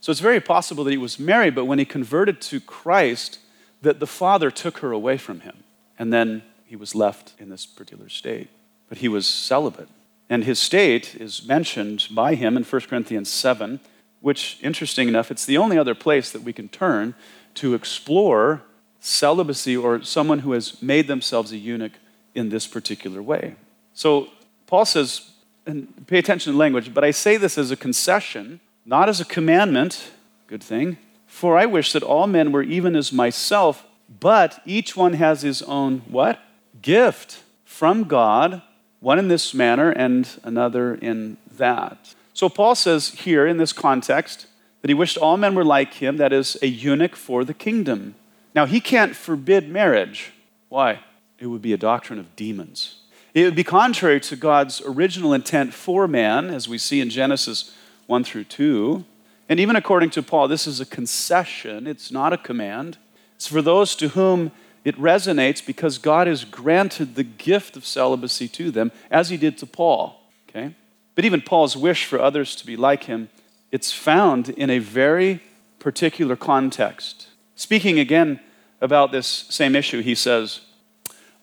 So 0.00 0.10
it's 0.10 0.20
very 0.20 0.40
possible 0.40 0.84
that 0.84 0.90
he 0.90 0.96
was 0.96 1.18
married, 1.18 1.54
but 1.54 1.64
when 1.64 1.78
he 1.78 1.84
converted 1.84 2.40
to 2.42 2.60
Christ, 2.60 3.38
that 3.82 4.00
the 4.00 4.06
father 4.06 4.50
took 4.50 4.78
her 4.78 4.92
away 4.92 5.16
from 5.16 5.40
him. 5.40 5.64
And 5.98 6.12
then 6.12 6.42
he 6.64 6.76
was 6.76 6.94
left 6.94 7.34
in 7.38 7.48
this 7.48 7.66
particular 7.66 8.08
state. 8.08 8.48
But 8.88 8.98
he 8.98 9.08
was 9.08 9.26
celibate. 9.26 9.88
And 10.28 10.44
his 10.44 10.58
state 10.58 11.14
is 11.14 11.46
mentioned 11.46 12.08
by 12.10 12.34
him 12.34 12.56
in 12.56 12.64
1 12.64 12.82
Corinthians 12.82 13.30
7, 13.30 13.80
which, 14.20 14.58
interesting 14.62 15.08
enough, 15.08 15.30
it's 15.30 15.46
the 15.46 15.58
only 15.58 15.78
other 15.78 15.94
place 15.94 16.30
that 16.32 16.42
we 16.42 16.52
can 16.52 16.68
turn 16.68 17.14
to 17.54 17.74
explore 17.74 18.62
celibacy 19.00 19.76
or 19.76 20.02
someone 20.02 20.40
who 20.40 20.52
has 20.52 20.82
made 20.82 21.06
themselves 21.06 21.52
a 21.52 21.56
eunuch 21.56 21.92
in 22.34 22.48
this 22.48 22.66
particular 22.66 23.22
way. 23.22 23.54
So 23.94 24.28
Paul 24.66 24.84
says, 24.84 25.30
and 25.64 26.06
pay 26.06 26.18
attention 26.18 26.52
to 26.52 26.58
language, 26.58 26.92
but 26.92 27.04
I 27.04 27.12
say 27.12 27.36
this 27.36 27.56
as 27.56 27.70
a 27.70 27.76
concession, 27.76 28.60
not 28.84 29.08
as 29.08 29.20
a 29.20 29.24
commandment, 29.24 30.10
good 30.46 30.62
thing, 30.62 30.98
for 31.26 31.56
I 31.56 31.66
wish 31.66 31.92
that 31.92 32.02
all 32.02 32.26
men 32.26 32.52
were 32.52 32.62
even 32.62 32.96
as 32.96 33.12
myself, 33.12 33.84
but 34.20 34.60
each 34.64 34.96
one 34.96 35.14
has 35.14 35.42
his 35.42 35.62
own 35.62 36.02
what? 36.08 36.40
Gift 36.82 37.42
from 37.64 38.04
God, 38.04 38.62
one 39.00 39.18
in 39.18 39.28
this 39.28 39.54
manner 39.54 39.90
and 39.90 40.28
another 40.42 40.94
in 40.94 41.36
that. 41.56 42.14
So 42.34 42.48
Paul 42.48 42.74
says 42.74 43.10
here 43.10 43.46
in 43.46 43.56
this 43.56 43.72
context 43.72 44.46
that 44.82 44.88
he 44.90 44.94
wished 44.94 45.16
all 45.16 45.36
men 45.36 45.54
were 45.54 45.64
like 45.64 45.94
him, 45.94 46.16
that 46.18 46.32
is, 46.32 46.56
a 46.62 46.66
eunuch 46.66 47.16
for 47.16 47.44
the 47.44 47.54
kingdom. 47.54 48.14
Now, 48.54 48.66
he 48.66 48.80
can't 48.80 49.16
forbid 49.16 49.68
marriage. 49.68 50.32
Why? 50.68 51.00
It 51.38 51.46
would 51.46 51.62
be 51.62 51.72
a 51.72 51.78
doctrine 51.78 52.18
of 52.18 52.34
demons. 52.36 52.96
It 53.34 53.44
would 53.44 53.54
be 53.54 53.64
contrary 53.64 54.20
to 54.20 54.36
God's 54.36 54.80
original 54.86 55.34
intent 55.34 55.74
for 55.74 56.08
man, 56.08 56.48
as 56.48 56.68
we 56.68 56.78
see 56.78 57.00
in 57.00 57.10
Genesis 57.10 57.74
1 58.06 58.24
through 58.24 58.44
2. 58.44 59.04
And 59.48 59.60
even 59.60 59.76
according 59.76 60.10
to 60.10 60.22
Paul, 60.22 60.48
this 60.48 60.66
is 60.66 60.80
a 60.80 60.86
concession, 60.86 61.86
it's 61.86 62.10
not 62.10 62.32
a 62.32 62.38
command. 62.38 62.96
It's 63.34 63.46
for 63.46 63.60
those 63.60 63.94
to 63.96 64.08
whom 64.08 64.52
it 64.86 64.96
resonates 64.98 65.66
because 65.66 65.98
God 65.98 66.28
has 66.28 66.44
granted 66.44 67.16
the 67.16 67.24
gift 67.24 67.76
of 67.76 67.84
celibacy 67.84 68.46
to 68.46 68.70
them, 68.70 68.92
as 69.10 69.30
he 69.30 69.36
did 69.36 69.58
to 69.58 69.66
Paul. 69.66 70.22
Okay? 70.48 70.76
But 71.16 71.24
even 71.24 71.40
Paul's 71.40 71.76
wish 71.76 72.04
for 72.04 72.20
others 72.20 72.54
to 72.54 72.64
be 72.64 72.76
like 72.76 73.04
him, 73.04 73.28
it's 73.72 73.92
found 73.92 74.48
in 74.50 74.70
a 74.70 74.78
very 74.78 75.42
particular 75.80 76.36
context. 76.36 77.26
Speaking 77.56 77.98
again 77.98 78.38
about 78.80 79.10
this 79.10 79.26
same 79.26 79.74
issue, 79.74 80.02
he 80.02 80.14
says, 80.14 80.60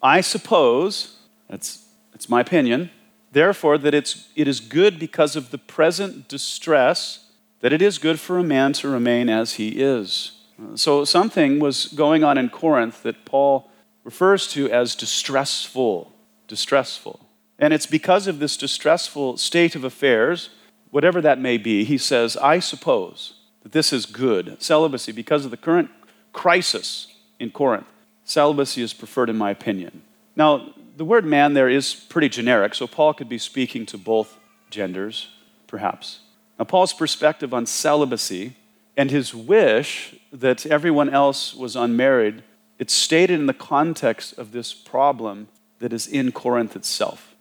I 0.02 0.22
suppose, 0.22 1.18
that's 1.50 1.86
it's 2.14 2.30
my 2.30 2.40
opinion, 2.40 2.92
therefore, 3.34 3.78
that 3.80 3.94
it's, 3.94 4.30
it 4.38 4.48
is 4.48 4.62
good 4.62 4.98
because 4.98 5.36
of 5.36 5.52
the 5.52 5.58
present 5.58 6.30
distress, 6.30 7.30
that 7.60 7.74
it 7.74 7.82
is 7.82 7.98
good 7.98 8.22
for 8.22 8.40
a 8.40 8.44
man 8.44 8.72
to 8.72 8.88
remain 8.88 9.28
as 9.28 9.56
he 9.56 9.82
is. 9.82 10.43
So 10.76 11.06
something 11.06 11.60
was 11.60 11.88
going 11.88 12.24
on 12.24 12.38
in 12.38 12.50
Corinth 12.50 13.04
that 13.04 13.26
Paul 13.26 13.70
refers 14.04 14.48
to 14.50 14.70
as 14.70 14.96
distressful. 14.96 16.12
Distressful. 16.48 17.20
And 17.60 17.74
it's 17.74 17.86
because 17.86 18.28
of 18.28 18.40
this 18.40 18.58
distressful 18.58 19.38
state 19.38 19.76
of 19.76 19.84
affairs, 19.84 20.50
whatever 20.92 21.22
that 21.22 21.40
may 21.40 21.58
be, 21.58 21.84
he 21.84 21.98
says, 21.98 22.36
I 22.38 22.60
suppose 22.60 23.36
that 23.64 23.72
this 23.72 23.94
is 23.94 24.06
good. 24.06 24.62
Celibacy, 24.62 25.12
because 25.12 25.46
of 25.46 25.52
the 25.52 25.58
current 25.58 25.90
crisis 26.34 27.08
in 27.40 27.52
Corinth, 27.52 27.88
celibacy 28.26 28.82
is 28.82 28.94
preferred 28.94 29.30
in 29.30 29.38
my 29.38 29.52
opinion. 29.52 30.02
Now, 30.36 30.74
the 30.98 31.06
word 31.06 31.26
man 31.26 31.54
there 31.54 31.70
is 31.70 31.94
pretty 31.94 32.30
generic, 32.30 32.76
so 32.76 32.88
Paul 32.88 33.14
could 33.14 33.30
be 33.30 33.38
speaking 33.38 33.86
to 33.88 33.98
both 33.98 34.38
genders, 34.70 35.30
perhaps. 35.68 36.20
Now, 36.60 36.66
Paul's 36.66 36.94
perspective 36.94 37.54
on 37.54 37.66
celibacy 37.66 38.56
and 38.96 39.10
his 39.10 39.34
wish 39.34 40.16
that 40.32 40.66
everyone 40.66 41.10
else 41.10 41.54
was 41.54 41.76
unmarried, 41.76 42.44
it's 42.80 42.94
stated 42.94 43.40
in 43.40 43.46
the 43.46 43.54
context 43.54 44.38
of 44.38 44.52
this 44.52 44.74
problem 44.74 45.48
that 45.80 45.94
is 45.94 46.08
in 46.08 46.32
Corinth 46.32 46.76
itself. 46.76 47.36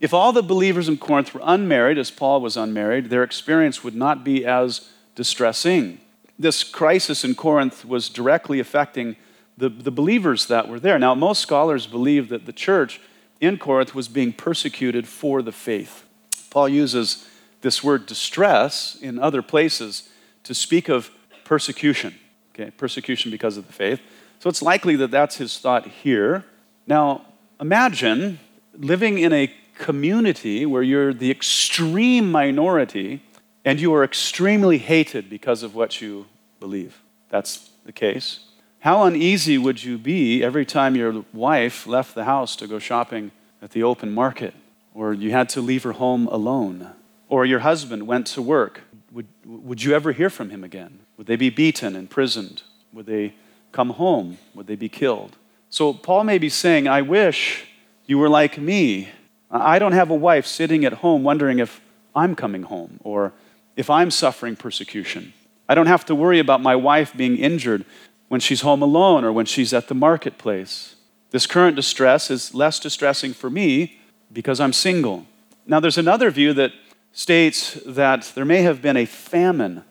If 0.00 0.12
all 0.12 0.32
the 0.32 0.42
believers 0.42 0.88
in 0.88 0.98
Corinth 0.98 1.32
were 1.32 1.40
unmarried, 1.42 1.98
as 1.98 2.10
Paul 2.10 2.40
was 2.40 2.56
unmarried, 2.56 3.10
their 3.10 3.22
experience 3.22 3.82
would 3.82 3.94
not 3.94 4.24
be 4.24 4.44
as 4.44 4.88
distressing. 5.14 6.00
This 6.38 6.64
crisis 6.64 7.24
in 7.24 7.34
Corinth 7.34 7.84
was 7.84 8.08
directly 8.08 8.60
affecting 8.60 9.16
the, 9.56 9.68
the 9.68 9.90
believers 9.90 10.46
that 10.46 10.68
were 10.68 10.80
there. 10.80 10.98
Now, 10.98 11.14
most 11.14 11.40
scholars 11.40 11.86
believe 11.86 12.28
that 12.28 12.44
the 12.44 12.52
church 12.52 13.00
in 13.40 13.56
Corinth 13.56 13.94
was 13.94 14.08
being 14.08 14.32
persecuted 14.32 15.06
for 15.06 15.42
the 15.42 15.52
faith. 15.52 16.04
Paul 16.50 16.68
uses 16.68 17.28
this 17.60 17.82
word 17.82 18.06
distress 18.06 18.96
in 19.00 19.18
other 19.18 19.42
places 19.42 20.08
to 20.44 20.54
speak 20.54 20.88
of 20.88 21.10
persecution, 21.44 22.14
okay, 22.54 22.70
persecution 22.70 23.30
because 23.30 23.56
of 23.56 23.66
the 23.66 23.72
faith. 23.72 24.00
So 24.38 24.48
it's 24.48 24.62
likely 24.62 24.96
that 24.96 25.10
that's 25.10 25.36
his 25.36 25.58
thought 25.58 25.86
here. 25.86 26.44
Now, 26.86 27.26
imagine 27.60 28.38
living 28.76 29.18
in 29.18 29.32
a 29.32 29.52
community 29.78 30.64
where 30.66 30.82
you're 30.82 31.12
the 31.12 31.30
extreme 31.30 32.30
minority 32.30 33.22
and 33.64 33.80
you 33.80 33.92
are 33.94 34.04
extremely 34.04 34.78
hated 34.78 35.28
because 35.28 35.62
of 35.62 35.74
what 35.74 36.00
you 36.00 36.26
believe. 36.60 37.02
That's 37.30 37.70
the 37.84 37.92
case. 37.92 38.40
How 38.80 39.04
uneasy 39.04 39.56
would 39.58 39.82
you 39.82 39.96
be 39.98 40.44
every 40.44 40.66
time 40.66 40.94
your 40.94 41.24
wife 41.32 41.86
left 41.86 42.14
the 42.14 42.24
house 42.24 42.54
to 42.56 42.66
go 42.66 42.78
shopping 42.78 43.32
at 43.62 43.70
the 43.70 43.82
open 43.82 44.12
market? 44.12 44.54
or 44.94 45.12
you 45.12 45.32
had 45.32 45.48
to 45.50 45.60
leave 45.60 45.82
her 45.82 45.92
home 45.92 46.28
alone, 46.28 46.92
or 47.28 47.44
your 47.44 47.58
husband 47.58 48.06
went 48.06 48.26
to 48.28 48.40
work, 48.40 48.82
would, 49.14 49.28
would 49.46 49.82
you 49.82 49.94
ever 49.94 50.12
hear 50.12 50.28
from 50.28 50.50
him 50.50 50.64
again? 50.64 50.98
Would 51.16 51.28
they 51.28 51.36
be 51.36 51.48
beaten, 51.48 51.94
imprisoned? 51.94 52.62
Would 52.92 53.06
they 53.06 53.34
come 53.70 53.90
home? 53.90 54.38
Would 54.54 54.66
they 54.66 54.74
be 54.74 54.88
killed? 54.88 55.36
So 55.70 55.92
Paul 55.92 56.24
may 56.24 56.38
be 56.38 56.48
saying, 56.48 56.88
I 56.88 57.00
wish 57.00 57.64
you 58.06 58.18
were 58.18 58.28
like 58.28 58.58
me. 58.58 59.08
I 59.50 59.78
don't 59.78 59.92
have 59.92 60.10
a 60.10 60.16
wife 60.16 60.46
sitting 60.46 60.84
at 60.84 60.94
home 60.94 61.22
wondering 61.22 61.60
if 61.60 61.80
I'm 62.14 62.34
coming 62.34 62.64
home 62.64 62.98
or 63.04 63.32
if 63.76 63.88
I'm 63.88 64.10
suffering 64.10 64.56
persecution. 64.56 65.32
I 65.68 65.76
don't 65.76 65.86
have 65.86 66.04
to 66.06 66.14
worry 66.14 66.40
about 66.40 66.60
my 66.60 66.76
wife 66.76 67.16
being 67.16 67.36
injured 67.36 67.84
when 68.28 68.40
she's 68.40 68.62
home 68.62 68.82
alone 68.82 69.24
or 69.24 69.32
when 69.32 69.46
she's 69.46 69.72
at 69.72 69.86
the 69.86 69.94
marketplace. 69.94 70.96
This 71.30 71.46
current 71.46 71.76
distress 71.76 72.30
is 72.30 72.52
less 72.52 72.80
distressing 72.80 73.32
for 73.32 73.48
me 73.48 74.00
because 74.32 74.58
I'm 74.58 74.72
single. 74.72 75.26
Now, 75.66 75.80
there's 75.80 75.98
another 75.98 76.30
view 76.30 76.52
that 76.54 76.72
states 77.14 77.78
that 77.86 78.32
there 78.34 78.44
may 78.44 78.62
have 78.62 78.82
been 78.82 78.96
a 78.96 79.06
famine, 79.06 79.84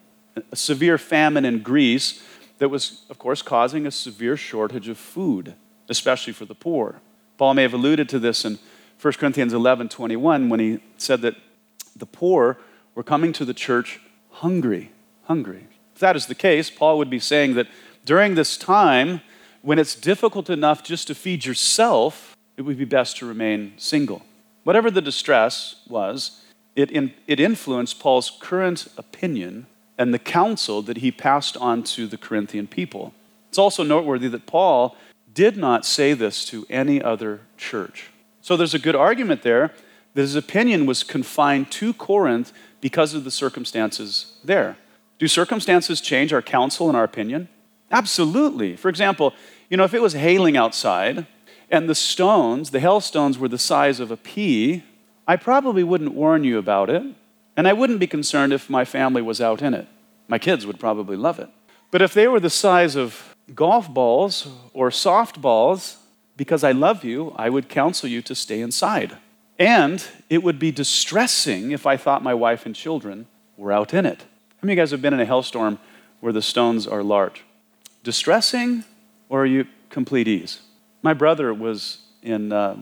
a 0.52 0.56
severe 0.56 0.98
famine 0.98 1.46
in 1.46 1.64
Greece 1.64 2.22
that 2.60 2.70
was, 2.70 3.04
of 3.10 3.18
course, 3.18 3.42
causing 3.42 3.88
a 3.88 3.92
severe 3.92 4.38
shortage 4.38 4.90
of 4.90 4.98
food, 4.98 5.56
especially 5.90 6.34
for 6.34 6.46
the 6.46 6.54
poor. 6.54 7.02
Paul 7.38 7.56
may 7.56 7.64
have 7.64 7.74
alluded 7.74 8.10
to 8.10 8.20
this 8.20 8.46
in 8.46 8.60
1 9.02 9.14
Corinthians 9.14 9.54
11 9.54 9.90
21 9.90 10.50
when 10.50 10.60
he 10.60 10.80
said 10.98 11.22
that 11.22 11.36
the 11.96 12.06
poor 12.06 12.58
were 12.94 13.04
coming 13.04 13.34
to 13.34 13.46
the 13.46 13.54
church 13.54 14.00
hungry. 14.30 14.92
Hungry. 15.24 15.68
If 15.96 16.00
that 16.00 16.16
is 16.16 16.28
the 16.28 16.36
case, 16.36 16.70
Paul 16.70 16.98
would 16.98 17.10
be 17.10 17.20
saying 17.20 17.56
that 17.56 17.68
during 18.06 18.36
this 18.36 18.58
time, 18.58 19.22
when 19.62 19.80
it's 19.80 19.96
difficult 19.96 20.50
enough 20.50 20.84
just 20.84 21.08
to 21.08 21.16
feed 21.16 21.46
yourself, 21.46 22.36
it 22.58 22.64
would 22.64 22.78
be 22.78 22.86
best 22.86 23.18
to 23.18 23.26
remain 23.26 23.74
single. 23.78 24.24
Whatever 24.64 24.92
the 24.92 25.02
distress 25.02 25.76
was, 25.88 26.43
it, 26.76 26.92
in, 26.92 27.14
it 27.28 27.40
influenced 27.40 28.00
Paul's 28.00 28.32
current 28.40 28.88
opinion 28.98 29.68
and 29.98 30.14
the 30.14 30.20
counsel 30.20 30.82
that 30.84 30.98
he 30.98 31.12
passed 31.12 31.56
on 31.58 31.84
to 31.84 32.08
the 32.08 32.18
Corinthian 32.18 32.68
people. 32.68 33.14
It's 33.50 33.58
also 33.58 33.84
noteworthy 33.84 34.28
that 34.30 34.46
Paul 34.46 34.96
did 35.34 35.58
not 35.58 35.86
say 35.86 36.14
this 36.14 36.46
to 36.46 36.66
any 36.70 37.02
other 37.02 37.42
church. 37.58 38.10
So 38.42 38.58
there's 38.58 38.74
a 38.74 38.80
good 38.80 38.96
argument 38.96 39.44
there 39.44 39.72
that 40.14 40.22
his 40.22 40.36
opinion 40.36 40.86
was 40.86 41.04
confined 41.04 41.72
to 41.72 41.94
Corinth 41.94 42.52
because 42.82 43.14
of 43.14 43.24
the 43.24 43.32
circumstances 43.32 44.38
there. 44.44 44.78
Do 45.20 45.28
circumstances 45.28 46.02
change 46.02 46.34
our 46.34 46.42
counsel 46.42 46.88
and 46.88 46.98
our 46.98 47.04
opinion? 47.04 47.48
Absolutely. 47.92 48.76
For 48.76 48.90
example, 48.90 49.34
you 49.70 49.78
know, 49.78 49.84
if 49.84 49.94
it 49.94 50.02
was 50.02 50.14
hailing 50.14 50.58
outside 50.58 51.26
and 51.70 51.88
the 51.88 51.96
stones, 51.96 52.72
the 52.72 52.80
hailstones, 52.80 53.38
were 53.38 53.48
the 53.48 53.58
size 53.58 54.00
of 54.00 54.12
a 54.12 54.18
pea, 54.18 54.84
I 55.28 55.36
probably 55.36 55.84
wouldn't 55.84 56.14
warn 56.14 56.44
you 56.44 56.58
about 56.58 56.90
it, 56.90 57.04
and 57.56 57.68
I 57.68 57.74
wouldn't 57.74 58.00
be 58.00 58.08
concerned 58.08 58.52
if 58.54 58.70
my 58.70 58.86
family 58.86 59.22
was 59.22 59.40
out 59.40 59.62
in 59.62 59.74
it. 59.74 59.88
My 60.28 60.38
kids 60.38 60.66
would 60.66 60.80
probably 60.80 61.16
love 61.16 61.40
it. 61.40 61.50
But 61.92 62.02
if 62.02 62.14
they 62.14 62.28
were 62.28 62.40
the 62.40 62.50
size 62.50 62.96
of 62.96 63.36
golf 63.54 63.94
balls 63.94 64.48
or 64.74 64.90
softballs, 64.90 65.98
because 66.36 66.64
I 66.64 66.72
love 66.72 67.04
you, 67.04 67.34
I 67.36 67.50
would 67.50 67.70
counsel 67.70 68.10
you 68.10 68.22
to 68.24 68.36
stay 68.36 68.62
inside. 68.62 69.18
And 69.60 70.04
it 70.30 70.44
would 70.44 70.60
be 70.60 70.72
distressing 70.72 71.72
if 71.72 71.86
I 71.86 71.96
thought 71.96 72.24
my 72.24 72.34
wife 72.34 72.66
and 72.66 72.76
children 72.76 73.28
were 73.58 73.72
out 73.72 73.94
in 73.94 74.06
it. 74.06 74.22
How 74.22 74.66
many 74.66 74.74
of 74.74 74.78
you 74.78 74.82
guys 74.82 74.92
have 74.92 75.02
been 75.02 75.14
in 75.14 75.20
a 75.20 75.26
hailstorm 75.26 75.78
where 76.20 76.34
the 76.34 76.42
stones 76.42 76.88
are 76.88 77.04
large? 77.04 77.44
Distressing 78.04 78.84
or 79.30 79.44
are 79.44 79.46
you 79.46 79.68
complete 79.90 80.28
ease? 80.28 80.62
My 81.02 81.14
brother 81.14 81.54
was 81.54 82.00
in, 82.24 82.52
uh, 82.52 82.82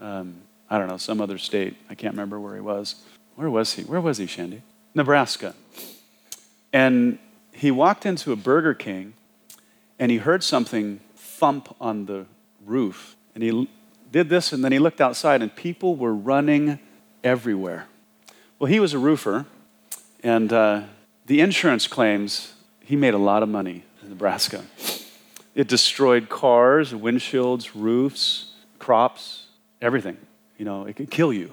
um, 0.00 0.36
I 0.74 0.78
don't 0.78 0.88
know, 0.88 0.96
some 0.96 1.20
other 1.20 1.38
state. 1.38 1.76
I 1.88 1.94
can't 1.94 2.14
remember 2.14 2.40
where 2.40 2.56
he 2.56 2.60
was. 2.60 2.96
Where 3.36 3.48
was 3.48 3.74
he? 3.74 3.84
Where 3.84 4.00
was 4.00 4.18
he, 4.18 4.26
Shandy? 4.26 4.62
Nebraska. 4.92 5.54
And 6.72 7.20
he 7.52 7.70
walked 7.70 8.04
into 8.04 8.32
a 8.32 8.36
Burger 8.36 8.74
King 8.74 9.14
and 10.00 10.10
he 10.10 10.16
heard 10.16 10.42
something 10.42 10.98
thump 11.14 11.76
on 11.80 12.06
the 12.06 12.26
roof. 12.66 13.14
And 13.36 13.44
he 13.44 13.68
did 14.10 14.28
this 14.28 14.52
and 14.52 14.64
then 14.64 14.72
he 14.72 14.80
looked 14.80 15.00
outside 15.00 15.42
and 15.42 15.54
people 15.54 15.94
were 15.94 16.12
running 16.12 16.80
everywhere. 17.22 17.86
Well, 18.58 18.68
he 18.68 18.80
was 18.80 18.94
a 18.94 18.98
roofer 18.98 19.46
and 20.24 20.52
uh, 20.52 20.82
the 21.26 21.40
insurance 21.40 21.86
claims 21.86 22.54
he 22.80 22.96
made 22.96 23.14
a 23.14 23.18
lot 23.18 23.44
of 23.44 23.48
money 23.48 23.84
in 24.02 24.08
Nebraska. 24.08 24.64
It 25.54 25.68
destroyed 25.68 26.28
cars, 26.28 26.92
windshields, 26.92 27.70
roofs, 27.76 28.54
crops, 28.80 29.46
everything. 29.80 30.16
You 30.58 30.64
know, 30.64 30.84
it 30.84 30.96
could 30.96 31.10
kill 31.10 31.32
you. 31.32 31.52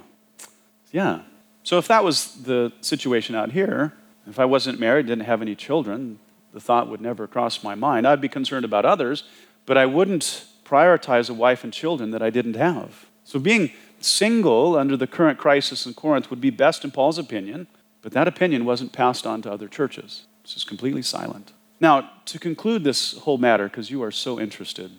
Yeah. 0.92 1.22
So 1.64 1.78
if 1.78 1.88
that 1.88 2.04
was 2.04 2.44
the 2.44 2.72
situation 2.82 3.36
out 3.36 3.52
here, 3.52 3.94
if 4.28 4.40
I 4.40 4.46
wasn't 4.46 4.80
married, 4.80 5.08
didn't 5.08 5.26
have 5.26 5.42
any 5.42 5.56
children, 5.56 6.20
the 6.54 6.60
thought 6.60 6.90
would 6.90 7.02
never 7.02 7.28
cross 7.28 7.64
my 7.64 7.76
mind. 7.76 8.08
I'd 8.08 8.22
be 8.22 8.30
concerned 8.30 8.66
about 8.66 8.86
others, 8.86 9.24
but 9.66 9.78
I 9.78 9.86
wouldn't 9.86 10.46
prioritize 10.66 11.30
a 11.30 11.34
wife 11.34 11.64
and 11.64 11.74
children 11.74 12.12
that 12.12 12.22
I 12.22 12.30
didn't 12.30 12.56
have. 12.56 13.08
So 13.24 13.40
being 13.40 13.72
single 14.00 14.76
under 14.76 14.98
the 14.98 15.08
current 15.08 15.38
crisis 15.38 15.86
in 15.86 15.94
Corinth 15.94 16.30
would 16.30 16.42
be 16.42 16.50
best 16.50 16.84
in 16.84 16.92
Paul's 16.92 17.18
opinion, 17.18 17.68
but 18.02 18.12
that 18.14 18.28
opinion 18.28 18.66
wasn't 18.66 18.94
passed 18.94 19.28
on 19.28 19.42
to 19.44 19.52
other 19.52 19.68
churches. 19.68 20.26
This 20.44 20.58
is 20.58 20.64
completely 20.64 21.04
silent. 21.04 21.54
Now, 21.80 22.10
to 22.26 22.40
conclude 22.40 22.84
this 22.84 23.18
whole 23.20 23.38
matter, 23.38 23.66
because 23.66 23.90
you 23.92 24.04
are 24.04 24.12
so 24.12 24.40
interested, 24.40 24.92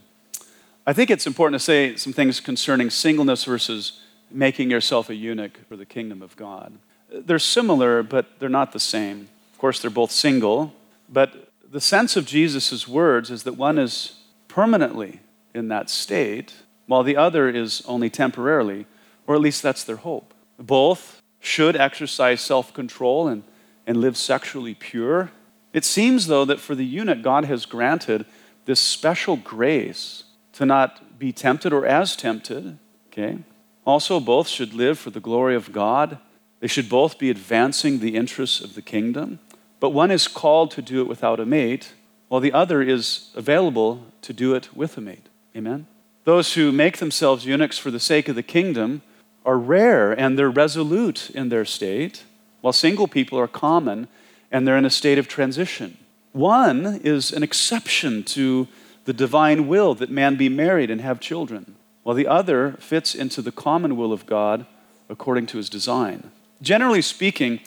I 0.85 0.93
think 0.93 1.11
it's 1.11 1.29
important 1.29 1.61
to 1.61 1.65
say 1.65 1.95
some 1.95 2.13
things 2.13 2.41
concerning 2.41 2.91
singleness 2.91 3.45
versus 3.45 4.01
making 4.31 4.71
yourself 4.71 5.11
a 5.11 5.15
eunuch 5.15 5.59
for 5.69 5.77
the 5.77 5.87
kingdom 5.87 6.23
of 6.23 6.35
God. 6.35 6.73
They're 7.13 7.39
similar, 7.39 8.03
but 8.03 8.41
they're 8.41 8.49
not 8.49 8.73
the 8.73 8.81
same. 8.81 9.29
Of 9.53 9.59
course, 9.59 9.81
they're 9.81 9.91
both 9.91 10.11
single, 10.11 10.75
but 11.09 11.51
the 11.71 11.81
sense 11.81 12.17
of 12.17 12.27
Jesus' 12.27 12.89
words 12.89 13.31
is 13.31 13.45
that 13.45 13.53
one 13.53 13.79
is 13.79 14.15
permanently 14.49 15.21
in 15.55 15.69
that 15.69 15.89
state, 15.89 16.53
while 16.87 17.05
the 17.05 17.17
other 17.17 17.49
is 17.49 17.83
only 17.87 18.11
temporarily, 18.11 18.87
or 19.27 19.37
at 19.37 19.41
least 19.41 19.63
that's 19.63 19.85
their 19.85 19.97
hope. 19.97 20.35
Both 20.59 21.23
should 21.39 21.77
exercise 21.77 22.41
self 22.41 22.75
control 22.75 23.29
and, 23.29 23.45
and 23.87 23.99
live 23.99 24.17
sexually 24.17 24.75
pure. 24.75 25.31
It 25.73 25.85
seems, 25.85 26.27
though, 26.27 26.45
that 26.45 26.61
for 26.61 26.75
the 26.75 26.85
eunuch, 26.85 27.23
God 27.23 27.45
has 27.45 27.67
granted 27.67 28.27
this 28.65 28.81
special 28.81 29.37
grace 29.37 30.25
to 30.53 30.67
not 30.67 31.19
be 31.19 31.33
tempted 31.33 31.73
or 31.73 31.87
as 31.87 32.17
tempted. 32.17 32.79
Okay? 33.09 33.39
Also, 33.85 34.21
both 34.21 34.49
should 34.49 34.75
live 34.75 34.99
for 34.99 35.11
the 35.11 35.21
glory 35.21 35.55
of 35.55 35.73
God. 35.73 36.19
They 36.61 36.67
should 36.67 36.89
both 36.89 37.19
be 37.19 37.31
advancing 37.31 37.99
the 37.99 38.17
interests 38.17 38.61
of 38.61 38.75
the 38.75 38.83
kingdom. 38.83 39.41
But 39.81 39.91
one 39.91 40.11
is 40.11 40.29
called 40.29 40.71
to 40.73 40.83
do 40.83 41.01
it 41.01 41.09
without 41.09 41.41
a 41.41 41.47
mate, 41.47 41.95
while 42.29 42.41
the 42.41 42.53
other 42.53 42.81
is 42.81 43.31
available 43.35 44.07
to 44.23 44.33
do 44.33 44.55
it 44.55 44.75
with 44.75 44.97
a 44.97 45.01
mate. 45.01 45.27
Amen? 45.57 45.87
Those 46.25 46.55
who 46.55 46.71
make 46.71 46.99
themselves 46.99 47.45
eunuchs 47.45 47.79
for 47.79 47.91
the 47.91 47.99
sake 47.99 48.29
of 48.29 48.37
the 48.37 48.43
kingdom 48.43 49.03
are 49.45 49.59
rare 49.59 50.13
and 50.13 50.39
they're 50.39 50.51
resolute 50.51 51.31
in 51.31 51.49
their 51.49 51.65
state, 51.65 52.23
while 52.61 52.73
single 52.73 53.09
people 53.09 53.39
are 53.39 53.49
common 53.49 54.07
and 54.53 54.67
they're 54.67 54.79
in 54.79 54.85
a 54.85 54.91
state 54.91 55.19
of 55.19 55.27
transition. 55.27 55.99
One 56.31 57.01
is 57.03 57.33
an 57.33 57.43
exception 57.43 58.23
to 58.25 58.69
the 59.05 59.13
divine 59.13 59.67
will 59.67 59.95
that 59.95 60.11
man 60.11 60.37
be 60.37 60.49
married 60.49 60.91
and 60.91 61.01
have 61.01 61.21
children, 61.21 61.77
while 62.03 62.15
the 62.15 62.27
other 62.27 62.73
fits 62.79 63.15
into 63.15 63.43
the 63.43 63.53
common 63.53 63.97
will 63.97 64.13
of 64.13 64.27
God 64.27 64.67
according 65.09 65.47
to 65.47 65.57
his 65.57 65.69
design. 65.69 66.31
Generally 66.61 67.03
speaking, 67.03 67.61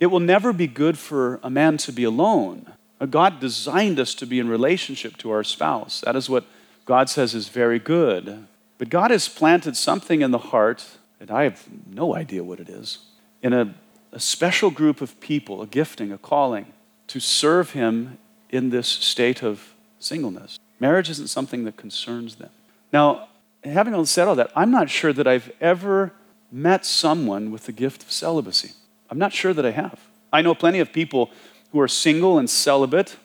it 0.00 0.06
will 0.06 0.20
never 0.20 0.52
be 0.52 0.66
good 0.66 0.98
for 0.98 1.40
a 1.42 1.50
man 1.50 1.76
to 1.78 1.92
be 1.92 2.04
alone. 2.04 2.72
Uh, 3.00 3.06
God 3.06 3.40
designed 3.40 4.00
us 4.00 4.14
to 4.14 4.26
be 4.26 4.38
in 4.38 4.48
relationship 4.48 5.16
to 5.18 5.30
our 5.30 5.44
spouse. 5.44 6.00
That 6.00 6.16
is 6.16 6.30
what 6.30 6.44
God 6.84 7.10
says 7.10 7.34
is 7.34 7.48
very 7.48 7.78
good. 7.78 8.46
But 8.78 8.90
God 8.90 9.10
has 9.10 9.28
planted 9.28 9.76
something 9.76 10.22
in 10.22 10.30
the 10.30 10.38
heart, 10.38 10.86
and 11.20 11.30
I 11.30 11.44
have 11.44 11.64
no 11.86 12.14
idea 12.14 12.44
what 12.44 12.60
it 12.60 12.68
is, 12.68 12.98
in 13.42 13.52
a, 13.52 13.74
a 14.12 14.20
special 14.20 14.70
group 14.70 15.00
of 15.00 15.20
people, 15.20 15.60
a 15.60 15.66
gifting, 15.66 16.12
a 16.12 16.18
calling, 16.18 16.66
to 17.08 17.20
serve 17.20 17.72
Him 17.72 18.18
in 18.50 18.70
this 18.70 18.88
state 18.88 19.42
of 19.42 19.74
singleness. 19.98 20.58
Marriage 20.80 21.10
isn't 21.10 21.28
something 21.28 21.64
that 21.64 21.76
concerns 21.76 22.36
them. 22.36 22.50
Now, 22.92 23.28
having 23.64 24.04
said 24.06 24.28
all 24.28 24.34
that, 24.36 24.50
I'm 24.54 24.70
not 24.70 24.90
sure 24.90 25.12
that 25.12 25.26
I've 25.26 25.50
ever 25.60 26.12
met 26.50 26.86
someone 26.86 27.50
with 27.50 27.66
the 27.66 27.72
gift 27.72 28.02
of 28.02 28.12
celibacy. 28.12 28.72
I'm 29.10 29.18
not 29.18 29.32
sure 29.32 29.52
that 29.52 29.66
I 29.66 29.70
have. 29.72 30.00
I 30.32 30.42
know 30.42 30.54
plenty 30.54 30.78
of 30.78 30.92
people 30.92 31.30
who 31.72 31.80
are 31.80 31.88
single 31.88 32.38
and 32.38 32.48
celibate, 32.48 33.16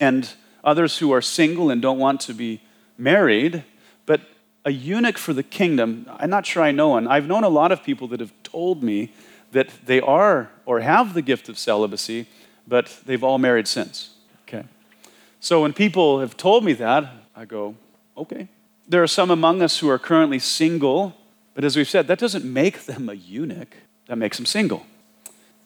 and 0.00 0.28
others 0.64 0.98
who 0.98 1.12
are 1.12 1.22
single 1.22 1.70
and 1.70 1.80
don't 1.80 1.98
want 1.98 2.20
to 2.22 2.34
be 2.34 2.60
married, 2.98 3.64
but 4.06 4.20
a 4.64 4.70
eunuch 4.70 5.18
for 5.18 5.32
the 5.32 5.42
kingdom, 5.42 6.06
I'm 6.18 6.30
not 6.30 6.46
sure 6.46 6.62
I 6.62 6.72
know 6.72 6.90
one. 6.90 7.06
I've 7.06 7.26
known 7.26 7.44
a 7.44 7.48
lot 7.48 7.72
of 7.72 7.82
people 7.82 8.08
that 8.08 8.20
have 8.20 8.32
told 8.42 8.82
me 8.82 9.12
that 9.52 9.68
they 9.84 10.00
are 10.00 10.50
or 10.66 10.80
have 10.80 11.14
the 11.14 11.22
gift 11.22 11.48
of 11.48 11.58
celibacy, 11.58 12.26
but 12.66 13.00
they've 13.04 13.22
all 13.22 13.38
married 13.38 13.68
since. 13.68 14.11
So 15.42 15.62
when 15.62 15.72
people 15.72 16.20
have 16.20 16.36
told 16.36 16.64
me 16.64 16.72
that, 16.74 17.12
I 17.34 17.46
go, 17.46 17.74
okay. 18.16 18.46
There 18.86 19.02
are 19.02 19.08
some 19.08 19.28
among 19.28 19.60
us 19.60 19.80
who 19.80 19.88
are 19.88 19.98
currently 19.98 20.38
single 20.38 21.16
But 21.54 21.64
as 21.64 21.76
we've 21.76 21.88
said, 21.88 22.06
that 22.06 22.18
doesn't 22.18 22.44
make 22.44 22.86
them 22.86 23.08
a 23.08 23.14
eunuch, 23.14 23.76
that 24.06 24.16
makes 24.16 24.36
them 24.36 24.46
single. 24.46 24.86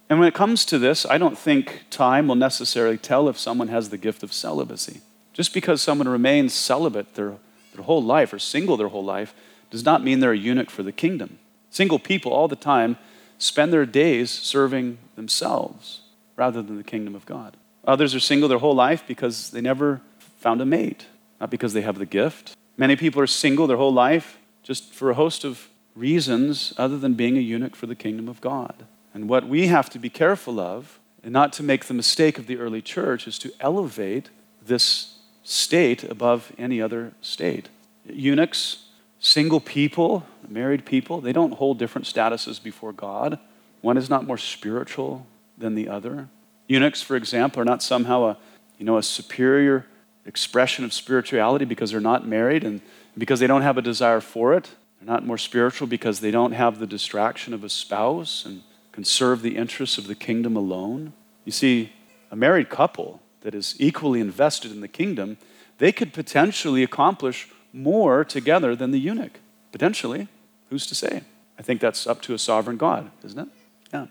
And 0.09 0.19
when 0.19 0.29
it 0.29 0.35
comes 0.35 0.65
to 0.65 0.79
this, 0.79 1.05
I 1.05 1.19
don't 1.19 1.39
think 1.39 1.85
time 1.91 2.27
will 2.27 2.37
necessarily 2.37 2.99
tell 2.99 3.29
if 3.29 3.39
someone 3.39 3.69
has 3.69 3.91
the 3.91 3.99
gift 3.99 4.23
of 4.23 4.33
celibacy. 4.33 5.03
Just 5.33 5.53
because 5.53 5.83
someone 5.83 6.09
remains 6.09 6.55
celibate 6.55 7.15
their, 7.15 7.35
their 7.75 7.85
whole 7.85 8.03
life 8.03 8.33
or 8.33 8.39
single 8.39 8.77
their 8.77 8.89
whole 8.89 9.05
life 9.05 9.35
does 9.71 9.85
not 9.85 10.03
mean 10.03 10.21
they're 10.21 10.33
a 10.33 10.39
eunuch 10.39 10.71
for 10.71 10.83
the 10.83 10.93
kingdom. 10.93 11.39
Single 11.71 11.99
people 11.99 12.33
all 12.33 12.49
the 12.49 12.57
time 12.57 12.97
spend 13.39 13.73
their 13.73 13.87
days 13.87 14.31
serving 14.31 14.99
themselves 15.17 16.01
rather 16.35 16.63
than 16.63 16.79
the 16.79 16.85
kingdom 16.85 17.15
of 17.15 17.27
God. 17.27 17.57
Others 17.87 18.15
are 18.15 18.21
single 18.21 18.49
their 18.49 18.59
whole 18.59 18.75
life 18.75 19.05
because 19.07 19.51
they 19.51 19.61
never 19.61 20.01
found 20.39 20.61
a 20.61 20.67
mate, 20.67 21.07
not 21.41 21.51
because 21.51 21.73
they 21.73 21.83
have 21.83 21.99
the 21.99 22.07
gift. 22.07 22.57
Many 22.77 22.97
people 22.97 23.21
are 23.23 23.27
single 23.27 23.67
their 23.67 23.77
whole 23.77 23.93
life 23.93 24.39
just 24.63 24.93
for 24.93 25.11
a 25.11 25.15
host 25.15 25.45
of 25.45 25.69
reasons 25.95 26.75
other 26.77 26.99
than 26.99 27.15
being 27.15 27.37
a 27.37 27.41
eunuch 27.41 27.77
for 27.77 27.87
the 27.87 27.95
kingdom 27.95 28.29
of 28.29 28.41
God. 28.41 28.85
And 29.15 29.29
what 29.29 29.49
we 29.49 29.69
have 29.69 29.89
to 29.91 29.99
be 29.99 30.11
careful 30.11 30.61
of, 30.61 30.99
and 31.23 31.33
not 31.33 31.53
to 31.55 31.63
make 31.63 31.87
the 31.87 31.95
mistake 31.95 32.39
of 32.39 32.47
the 32.47 32.59
early 32.59 32.83
church, 32.83 33.27
is 33.27 33.39
to 33.39 33.53
elevate 33.61 34.31
this 34.61 35.15
state 35.43 36.05
above 36.05 36.53
any 36.59 36.83
other 36.83 37.13
state. 37.21 37.69
Eunuchs, 38.05 38.85
single 39.21 39.61
people, 39.61 40.27
married 40.49 40.85
people, 40.85 41.21
they 41.21 41.33
don't 41.33 41.55
hold 41.55 41.79
different 41.79 42.07
statuses 42.07 42.63
before 42.63 42.93
God. 42.93 43.39
One 43.81 43.97
is 43.97 44.11
not 44.11 44.27
more 44.27 44.39
spiritual 44.39 45.27
than 45.57 45.75
the 45.75 45.89
other. 45.89 46.29
Eunuchs, 46.69 47.03
for 47.03 47.17
example, 47.17 47.63
are 47.63 47.65
not 47.65 47.83
somehow 47.83 48.25
a, 48.25 48.39
you 48.79 48.85
know, 48.85 48.97
a 48.97 49.03
superior 49.03 49.87
expression 50.25 50.85
of 50.85 50.93
spirituality 50.93 51.65
because 51.65 51.93
they're 51.93 52.01
not 52.01 52.27
married 52.27 52.65
and 52.65 52.81
because 53.17 53.41
they 53.41 53.47
don't 53.47 53.63
have 53.63 53.79
a 53.79 53.83
desire 53.83 54.21
for 54.21 54.55
it. 54.55 54.71
They're 55.01 55.13
not 55.13 55.25
more 55.25 55.39
spiritual 55.39 55.87
because 55.87 56.21
they 56.21 56.31
don't 56.31 56.53
have 56.53 56.79
the 56.79 56.87
distraction 56.87 57.55
of 57.55 57.63
a 57.63 57.69
spouse 57.69 58.45
and 58.45 58.63
can 58.93 59.05
serve 59.05 59.43
the 59.43 59.57
interests 59.57 59.99
of 59.99 60.07
the 60.07 60.15
kingdom 60.15 60.57
alone. 60.57 61.13
You 61.45 61.53
see, 61.53 61.93
a 62.31 62.37
married 62.37 62.69
couple 62.69 63.21
that 63.43 63.55
is 63.55 63.77
equally 63.79 64.21
invested 64.21 64.73
in 64.73 64.81
the 64.81 64.89
kingdom, 64.89 65.37
they 65.79 65.93
could 65.93 66.13
potentially 66.13 66.83
accomplish 66.83 67.49
more 67.73 68.25
together 68.25 68.75
than 68.75 68.91
the 68.91 68.99
eunuch. 68.99 69.39
Potentially. 69.71 70.29
Who's 70.71 70.87
to 70.87 70.95
say? 70.95 71.23
I 71.59 71.63
think 71.63 71.81
that's 71.81 72.07
up 72.07 72.23
to 72.23 72.35
a 72.35 72.39
sovereign 72.39 72.77
God, 72.77 73.11
isn't 73.25 73.39
it? 73.39 73.49
Yeah. 73.93 74.07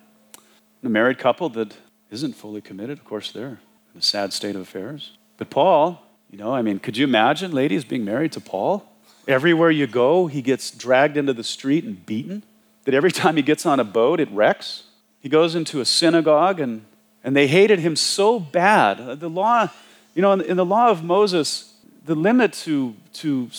A 0.83 0.89
married 0.89 1.17
couple 1.17 1.49
that 1.49 1.75
isn't 2.15 2.34
fully 2.34 2.62
committed, 2.62 2.97
of 2.97 3.04
course, 3.04 3.34
they're 3.34 3.60
in 3.93 3.99
a 3.99 4.01
sad 4.01 4.32
state 4.32 4.56
of 4.56 4.62
affairs. 4.62 5.17
But 5.36 5.49
Paul, 5.49 6.01
you 6.32 6.38
know, 6.38 6.54
I 6.54 6.62
mean, 6.62 6.80
could 6.80 6.95
you 6.95 7.04
imagine 7.04 7.51
ladies 7.51 7.84
being 7.84 8.06
married 8.06 8.32
to 8.32 8.39
Paul? 8.39 8.89
Everywhere 9.28 9.69
you 9.69 9.86
go, 9.86 10.28
he 10.28 10.41
gets 10.41 10.71
dragged 10.71 11.17
into 11.17 11.34
the 11.34 11.43
street 11.43 11.84
and 11.84 12.06
beaten. 12.06 12.43
That 12.86 12.93
every 12.93 13.12
time 13.12 13.36
he 13.36 13.41
gets 13.41 13.65
on 13.65 13.82
a 13.82 13.84
boat, 13.84 14.21
it 14.21 14.32
wrecks. 14.32 14.84
He 15.19 15.28
goes 15.28 15.56
into 15.56 15.82
a 15.82 15.86
synagogue 15.86 16.62
and, 16.62 16.86
and 17.21 17.36
they 17.36 17.47
hated 17.47 17.80
him 17.80 17.97
so 17.97 18.39
bad. 18.39 19.01
Uh, 19.01 19.15
the 19.15 19.30
law, 19.30 19.67
you 20.13 20.21
know, 20.21 20.32
in, 20.32 20.41
in 20.41 20.56
the 20.56 20.65
law 20.65 20.89
of 20.89 21.04
Moses, 21.04 21.73
the 22.06 22.15
limit 22.15 22.54
to, 22.54 22.95
to, 23.13 23.49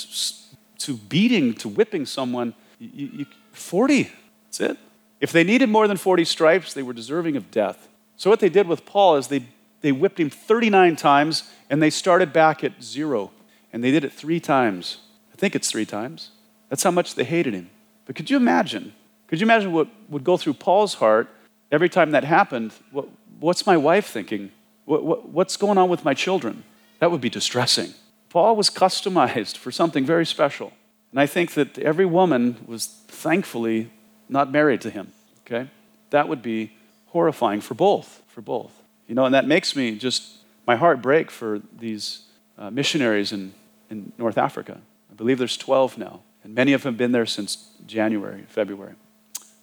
to 0.78 0.94
beating, 0.94 1.52
to 1.54 1.68
whipping 1.68 2.06
someone, 2.06 2.54
you, 2.78 3.10
you, 3.12 3.26
40. 3.52 4.10
That's 4.46 4.60
it. 4.60 4.78
If 5.20 5.32
they 5.32 5.44
needed 5.44 5.68
more 5.68 5.86
than 5.88 5.98
40 5.98 6.24
stripes, 6.24 6.72
they 6.72 6.82
were 6.82 6.94
deserving 6.94 7.36
of 7.36 7.50
death. 7.50 7.88
So, 8.16 8.30
what 8.30 8.40
they 8.40 8.48
did 8.48 8.66
with 8.66 8.86
Paul 8.86 9.16
is 9.16 9.28
they, 9.28 9.44
they 9.80 9.92
whipped 9.92 10.18
him 10.18 10.30
39 10.30 10.96
times 10.96 11.50
and 11.68 11.82
they 11.82 11.90
started 11.90 12.32
back 12.32 12.64
at 12.64 12.82
zero. 12.82 13.30
And 13.72 13.84
they 13.84 13.90
did 13.90 14.04
it 14.04 14.12
three 14.12 14.40
times. 14.40 14.98
I 15.32 15.36
think 15.36 15.54
it's 15.54 15.70
three 15.70 15.84
times. 15.84 16.30
That's 16.70 16.82
how 16.82 16.90
much 16.90 17.14
they 17.14 17.24
hated 17.24 17.52
him. 17.54 17.70
But 18.06 18.16
could 18.16 18.30
you 18.30 18.36
imagine? 18.36 18.94
Could 19.26 19.40
you 19.40 19.44
imagine 19.44 19.72
what 19.72 19.88
would 20.08 20.24
go 20.24 20.36
through 20.36 20.54
Paul's 20.54 20.94
heart 20.94 21.28
every 21.70 21.88
time 21.88 22.12
that 22.12 22.24
happened? 22.24 22.72
What, 22.90 23.08
what's 23.38 23.66
my 23.66 23.76
wife 23.76 24.06
thinking? 24.06 24.50
What, 24.84 25.04
what, 25.04 25.28
what's 25.28 25.56
going 25.56 25.78
on 25.78 25.88
with 25.88 26.04
my 26.04 26.14
children? 26.14 26.64
That 27.00 27.10
would 27.10 27.20
be 27.20 27.28
distressing. 27.28 27.92
Paul 28.30 28.56
was 28.56 28.70
customized 28.70 29.56
for 29.56 29.70
something 29.70 30.06
very 30.06 30.24
special. 30.24 30.72
And 31.10 31.20
I 31.20 31.26
think 31.26 31.52
that 31.52 31.78
every 31.78 32.06
woman 32.06 32.56
was 32.66 32.86
thankfully 33.08 33.90
not 34.28 34.50
married 34.50 34.80
to 34.82 34.90
him. 34.90 35.12
Okay? 35.46 35.68
That 36.10 36.28
would 36.28 36.42
be 36.42 36.72
horrifying 37.06 37.60
for 37.60 37.74
both, 37.74 38.22
for 38.26 38.40
both. 38.40 38.72
You 39.08 39.14
know, 39.14 39.24
and 39.24 39.34
that 39.34 39.46
makes 39.46 39.76
me 39.76 39.96
just, 39.96 40.38
my 40.66 40.76
heart 40.76 41.00
break 41.00 41.30
for 41.30 41.60
these 41.78 42.22
uh, 42.58 42.70
missionaries 42.70 43.32
in, 43.32 43.54
in 43.90 44.12
North 44.18 44.38
Africa. 44.38 44.80
I 45.10 45.14
believe 45.14 45.38
there's 45.38 45.56
12 45.56 45.98
now, 45.98 46.20
and 46.42 46.54
many 46.54 46.72
of 46.72 46.82
them 46.82 46.94
have 46.94 46.98
been 46.98 47.12
there 47.12 47.26
since 47.26 47.68
January, 47.86 48.44
February. 48.48 48.94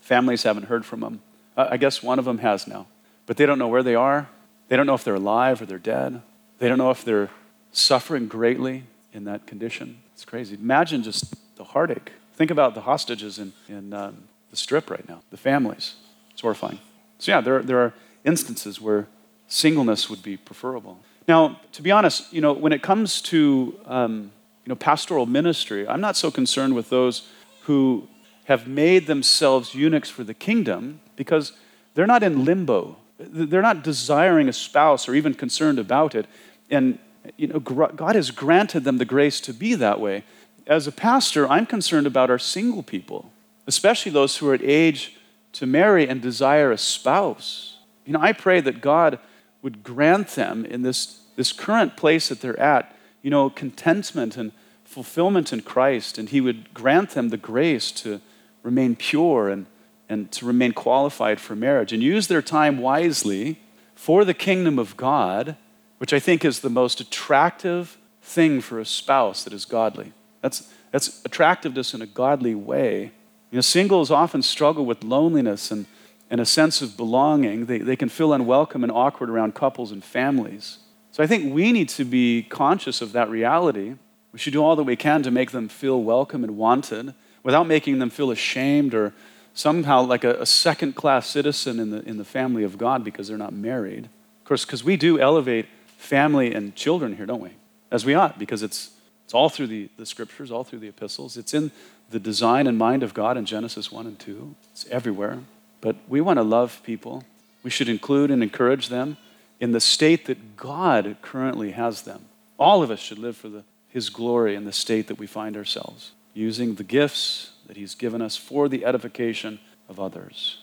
Families 0.02 0.44
haven't 0.44 0.64
heard 0.64 0.86
from 0.86 1.02
them. 1.02 1.22
I 1.56 1.78
guess 1.78 2.02
one 2.02 2.20
of 2.20 2.26
them 2.26 2.40
has 2.40 2.68
now, 2.68 2.88
but 3.26 3.38
they 3.38 3.46
don't 3.46 3.60
know 3.60 3.68
where 3.68 3.84
they 3.84 3.96
are. 3.96 4.30
They 4.70 4.76
don't 4.76 4.88
know 4.88 4.96
if 4.96 5.04
they're 5.04 5.16
alive 5.16 5.62
or 5.62 5.66
they're 5.66 5.78
dead. 5.78 6.22
They 6.58 6.68
don't 6.68 6.78
know 6.78 6.90
if 6.90 7.06
they're 7.06 7.30
suffering 7.72 8.28
greatly 8.28 8.84
in 9.12 9.26
that 9.26 9.46
condition. 9.46 10.00
It's 10.14 10.26
crazy. 10.26 10.56
Imagine 10.56 11.04
just 11.04 11.36
the 11.56 11.64
heartache. 11.64 12.12
Think 12.34 12.50
about 12.50 12.74
the 12.74 12.82
hostages 12.82 13.38
in, 13.38 13.54
in 13.68 13.94
um, 13.94 14.24
the 14.50 14.58
strip 14.58 14.90
right 14.90 15.08
now, 15.08 15.22
the 15.30 15.38
families. 15.38 15.96
It's 16.32 16.42
horrifying. 16.42 16.80
So, 17.24 17.32
yeah, 17.32 17.40
there, 17.40 17.64
there 17.64 17.80
are 17.80 17.94
instances 18.26 18.82
where 18.82 19.08
singleness 19.48 20.10
would 20.10 20.22
be 20.22 20.36
preferable. 20.36 21.00
Now, 21.26 21.62
to 21.72 21.82
be 21.82 21.90
honest, 21.90 22.34
you 22.34 22.42
know, 22.42 22.52
when 22.52 22.74
it 22.74 22.82
comes 22.82 23.22
to 23.22 23.80
um, 23.86 24.34
you 24.66 24.70
know, 24.70 24.76
pastoral 24.76 25.26
ministry, 25.26 25.88
I'm 25.88 26.02
not 26.02 26.18
so 26.18 26.30
concerned 26.30 26.76
with 26.76 26.90
those 26.90 27.30
who 27.62 28.10
have 28.44 28.68
made 28.68 29.08
themselves 29.08 29.74
eunuchs 29.74 30.10
for 30.10 30.26
the 30.26 30.34
kingdom 30.34 31.00
because 31.16 31.54
they're 31.94 32.06
not 32.06 32.24
in 32.24 32.44
limbo. 32.44 32.98
They're 33.18 33.62
not 33.62 33.86
desiring 33.86 34.50
a 34.50 34.54
spouse 34.54 35.08
or 35.08 35.16
even 35.16 35.34
concerned 35.34 35.80
about 35.80 36.16
it. 36.16 36.26
And 36.70 37.00
you 37.38 37.48
know, 37.48 37.62
God 37.62 38.18
has 38.18 38.32
granted 38.32 38.84
them 38.84 38.98
the 38.98 39.06
grace 39.06 39.40
to 39.40 39.54
be 39.54 39.76
that 39.76 40.02
way. 40.02 40.26
As 40.68 40.88
a 40.88 40.92
pastor, 40.92 41.48
I'm 41.48 41.68
concerned 41.68 42.06
about 42.06 42.30
our 42.30 42.40
single 42.40 42.84
people, 42.84 43.32
especially 43.66 44.12
those 44.12 44.36
who 44.36 44.50
are 44.50 44.54
at 44.56 44.62
age 44.62 45.16
to 45.54 45.66
marry 45.66 46.08
and 46.08 46.22
desire 46.22 46.72
a 46.72 46.78
spouse. 46.78 47.78
You 48.06 48.14
know, 48.14 48.22
I 48.22 48.34
pray 48.34 48.60
that 48.62 48.82
God 48.82 49.20
would 49.62 49.84
grant 49.84 50.30
them 50.30 50.66
in 50.66 50.82
this, 50.82 51.22
this 51.36 51.54
current 51.54 51.96
place 51.96 52.30
that 52.30 52.42
they're 52.42 52.60
at, 52.60 52.96
you 53.22 53.30
know, 53.30 53.50
contentment 53.50 54.36
and 54.36 54.52
fulfillment 54.84 55.54
in 55.54 55.62
Christ, 55.62 56.18
and 56.18 56.30
He 56.30 56.42
would 56.42 56.74
grant 56.74 57.12
them 57.12 57.30
the 57.30 57.38
grace 57.38 57.92
to 57.92 58.20
remain 58.62 58.96
pure 58.96 59.50
and, 59.50 59.66
and 60.10 60.32
to 60.34 60.46
remain 60.46 60.74
qualified 60.74 61.40
for 61.40 61.56
marriage 61.56 61.94
and 61.94 62.04
use 62.04 62.28
their 62.28 62.42
time 62.42 62.78
wisely 62.78 63.60
for 63.96 64.26
the 64.26 64.34
kingdom 64.34 64.78
of 64.78 64.98
God, 64.98 65.56
which 65.98 66.14
I 66.14 66.20
think 66.20 66.44
is 66.44 66.60
the 66.60 66.70
most 66.70 67.00
attractive 67.00 67.98
thing 68.22 68.62
for 68.62 68.80
a 68.80 68.86
spouse 68.86 69.44
that 69.44 69.54
is 69.54 69.66
godly. 69.66 70.14
That's, 70.42 70.70
that's 70.92 71.24
attractiveness 71.26 71.94
in 71.94 72.02
a 72.02 72.08
godly 72.08 72.56
way 72.56 73.12
you 73.54 73.58
know, 73.58 73.62
singles 73.62 74.10
often 74.10 74.42
struggle 74.42 74.84
with 74.84 75.04
loneliness 75.04 75.70
and, 75.70 75.86
and 76.32 76.42
a 76.42 76.46
sense 76.46 76.82
of 76.82 76.98
belonging. 76.98 77.68
They, 77.68 77.78
they 77.78 77.96
can 77.96 78.10
feel 78.10 78.34
unwelcome 78.34 78.82
and 78.82 78.92
awkward 78.92 79.30
around 79.30 79.54
couples 79.54 79.92
and 79.92 80.04
families. 80.04 80.80
So 81.12 81.22
I 81.22 81.28
think 81.28 81.54
we 81.54 81.72
need 81.72 81.88
to 81.90 82.04
be 82.04 82.48
conscious 82.50 83.00
of 83.00 83.12
that 83.12 83.30
reality. 83.30 83.94
We 84.32 84.40
should 84.40 84.54
do 84.54 84.64
all 84.64 84.76
that 84.76 84.86
we 84.86 84.96
can 84.96 85.22
to 85.22 85.30
make 85.30 85.52
them 85.52 85.70
feel 85.70 86.02
welcome 86.02 86.44
and 86.44 86.58
wanted 86.58 87.14
without 87.44 87.68
making 87.68 88.00
them 88.00 88.10
feel 88.10 88.32
ashamed 88.32 88.96
or 88.96 89.14
somehow 89.54 90.02
like 90.02 90.24
a, 90.24 90.42
a 90.42 90.48
second 90.48 90.96
class 90.96 91.28
citizen 91.28 91.80
in 91.80 91.92
the, 91.92 92.02
in 92.10 92.18
the 92.18 92.26
family 92.26 92.64
of 92.64 92.80
God 92.80 93.04
because 93.04 93.28
they're 93.28 93.38
not 93.38 93.54
married. 93.54 94.06
Of 94.06 94.46
course, 94.46 94.66
because 94.66 94.84
we 94.84 94.98
do 94.98 95.20
elevate 95.20 95.68
family 96.00 96.56
and 96.56 96.76
children 96.76 97.18
here, 97.18 97.28
don't 97.28 97.40
we? 97.40 97.52
As 97.92 98.04
we 98.04 98.16
ought, 98.16 98.40
because 98.40 98.64
it's, 98.64 98.90
it's 99.26 99.34
all 99.34 99.50
through 99.50 99.68
the, 99.68 99.90
the 99.98 100.06
scriptures, 100.06 100.52
all 100.52 100.64
through 100.64 100.80
the 100.80 100.88
epistles. 100.88 101.38
It's 101.38 101.54
in 101.54 101.72
the 102.10 102.20
design 102.20 102.68
and 102.68 102.78
mind 102.78 103.04
of 103.04 103.14
God 103.14 103.38
in 103.38 103.46
Genesis 103.46 103.92
1 103.92 104.06
and 104.06 104.20
2. 104.20 104.56
It's 104.72 104.86
everywhere. 104.90 105.40
But 105.82 105.96
we 106.08 106.22
want 106.22 106.38
to 106.38 106.44
love 106.44 106.82
people. 106.84 107.24
We 107.64 107.70
should 107.70 107.90
include 107.90 108.32
and 108.32 108.44
encourage 108.44 108.90
them 108.90 109.18
in 109.60 109.72
the 109.72 109.80
state 109.80 110.26
that 110.26 110.58
God 110.58 111.18
currently 111.22 111.72
has 111.72 112.04
them. 112.04 112.26
All 112.60 112.84
of 112.84 112.92
us 112.92 113.00
should 113.00 113.20
live 113.20 113.36
for 113.36 113.50
the, 113.50 113.64
His 113.90 114.10
glory 114.10 114.56
in 114.56 114.66
the 114.66 114.72
state 114.72 115.08
that 115.08 115.18
we 115.18 115.28
find 115.28 115.58
ourselves, 115.58 116.12
using 116.34 116.76
the 116.76 116.84
gifts 116.84 117.52
that 117.68 117.78
He's 117.78 117.96
given 117.96 118.22
us 118.22 118.38
for 118.38 118.68
the 118.68 118.86
edification 118.86 119.60
of 119.90 120.00
others. 120.00 120.60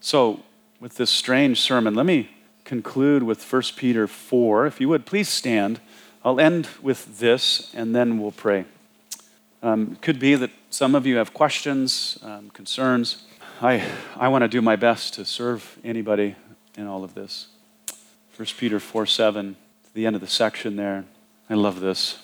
So, 0.00 0.40
with 0.80 0.96
this 0.96 1.10
strange 1.10 1.60
sermon, 1.60 1.94
let 1.94 2.06
me 2.06 2.30
conclude 2.64 3.22
with 3.22 3.42
1 3.50 3.62
Peter 3.76 4.06
4. 4.06 4.66
If 4.66 4.80
you 4.80 4.88
would, 4.88 5.04
please 5.04 5.28
stand. 5.28 5.80
I'll 6.24 6.40
end 6.40 6.68
with 6.82 7.18
this, 7.18 7.72
and 7.74 7.94
then 7.94 8.18
we'll 8.18 8.32
pray. 8.32 8.66
Um, 9.62 9.96
could 10.02 10.18
be 10.18 10.34
that 10.34 10.50
some 10.68 10.94
of 10.94 11.06
you 11.06 11.16
have 11.16 11.32
questions, 11.32 12.18
um, 12.22 12.50
concerns. 12.50 13.24
I, 13.62 13.84
I 14.16 14.28
want 14.28 14.42
to 14.42 14.48
do 14.48 14.60
my 14.60 14.76
best 14.76 15.14
to 15.14 15.24
serve 15.24 15.78
anybody 15.82 16.36
in 16.76 16.86
all 16.86 17.04
of 17.04 17.14
this. 17.14 17.48
1 18.36 18.46
Peter 18.58 18.80
4 18.80 19.06
7, 19.06 19.56
the 19.94 20.06
end 20.06 20.14
of 20.14 20.20
the 20.20 20.28
section 20.28 20.76
there. 20.76 21.04
I 21.48 21.54
love 21.54 21.80
this. 21.80 22.18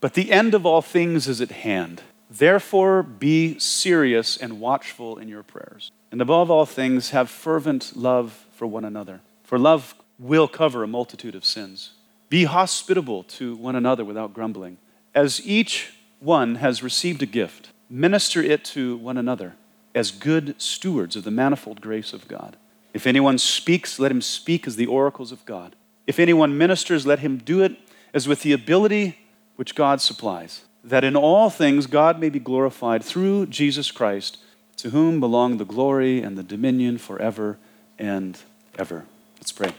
But 0.00 0.14
the 0.14 0.30
end 0.30 0.54
of 0.54 0.64
all 0.64 0.80
things 0.80 1.28
is 1.28 1.40
at 1.40 1.50
hand. 1.50 2.02
Therefore, 2.30 3.02
be 3.02 3.58
serious 3.58 4.36
and 4.36 4.60
watchful 4.60 5.18
in 5.18 5.28
your 5.28 5.42
prayers. 5.42 5.90
And 6.12 6.20
above 6.20 6.50
all 6.50 6.66
things, 6.66 7.10
have 7.10 7.30
fervent 7.30 7.96
love 7.96 8.46
for 8.52 8.66
one 8.66 8.84
another. 8.84 9.20
For 9.44 9.58
love 9.58 9.94
will 10.18 10.48
cover 10.48 10.82
a 10.82 10.88
multitude 10.88 11.34
of 11.34 11.44
sins. 11.44 11.92
Be 12.28 12.44
hospitable 12.44 13.22
to 13.24 13.56
one 13.56 13.76
another 13.76 14.04
without 14.04 14.34
grumbling. 14.34 14.78
As 15.14 15.44
each 15.46 15.92
one 16.20 16.56
has 16.56 16.82
received 16.82 17.22
a 17.22 17.26
gift, 17.26 17.70
minister 17.88 18.42
it 18.42 18.64
to 18.64 18.96
one 18.98 19.16
another 19.16 19.54
as 19.94 20.10
good 20.10 20.54
stewards 20.60 21.16
of 21.16 21.24
the 21.24 21.30
manifold 21.30 21.80
grace 21.80 22.12
of 22.12 22.28
God. 22.28 22.56
If 22.92 23.06
anyone 23.06 23.38
speaks, 23.38 23.98
let 23.98 24.10
him 24.10 24.20
speak 24.20 24.66
as 24.66 24.76
the 24.76 24.86
oracles 24.86 25.32
of 25.32 25.44
God. 25.44 25.74
If 26.06 26.18
anyone 26.18 26.58
ministers, 26.58 27.06
let 27.06 27.20
him 27.20 27.38
do 27.38 27.62
it 27.62 27.76
as 28.12 28.28
with 28.28 28.42
the 28.42 28.52
ability 28.52 29.18
which 29.56 29.74
God 29.74 30.00
supplies, 30.00 30.62
that 30.84 31.04
in 31.04 31.16
all 31.16 31.50
things 31.50 31.86
God 31.86 32.20
may 32.20 32.28
be 32.28 32.38
glorified 32.38 33.04
through 33.04 33.46
Jesus 33.46 33.90
Christ, 33.90 34.38
to 34.76 34.90
whom 34.90 35.20
belong 35.20 35.56
the 35.56 35.64
glory 35.64 36.22
and 36.22 36.38
the 36.38 36.42
dominion 36.42 36.98
forever 36.98 37.58
and 37.98 38.38
ever. 38.78 39.04
Let's 39.38 39.52
pray. 39.52 39.72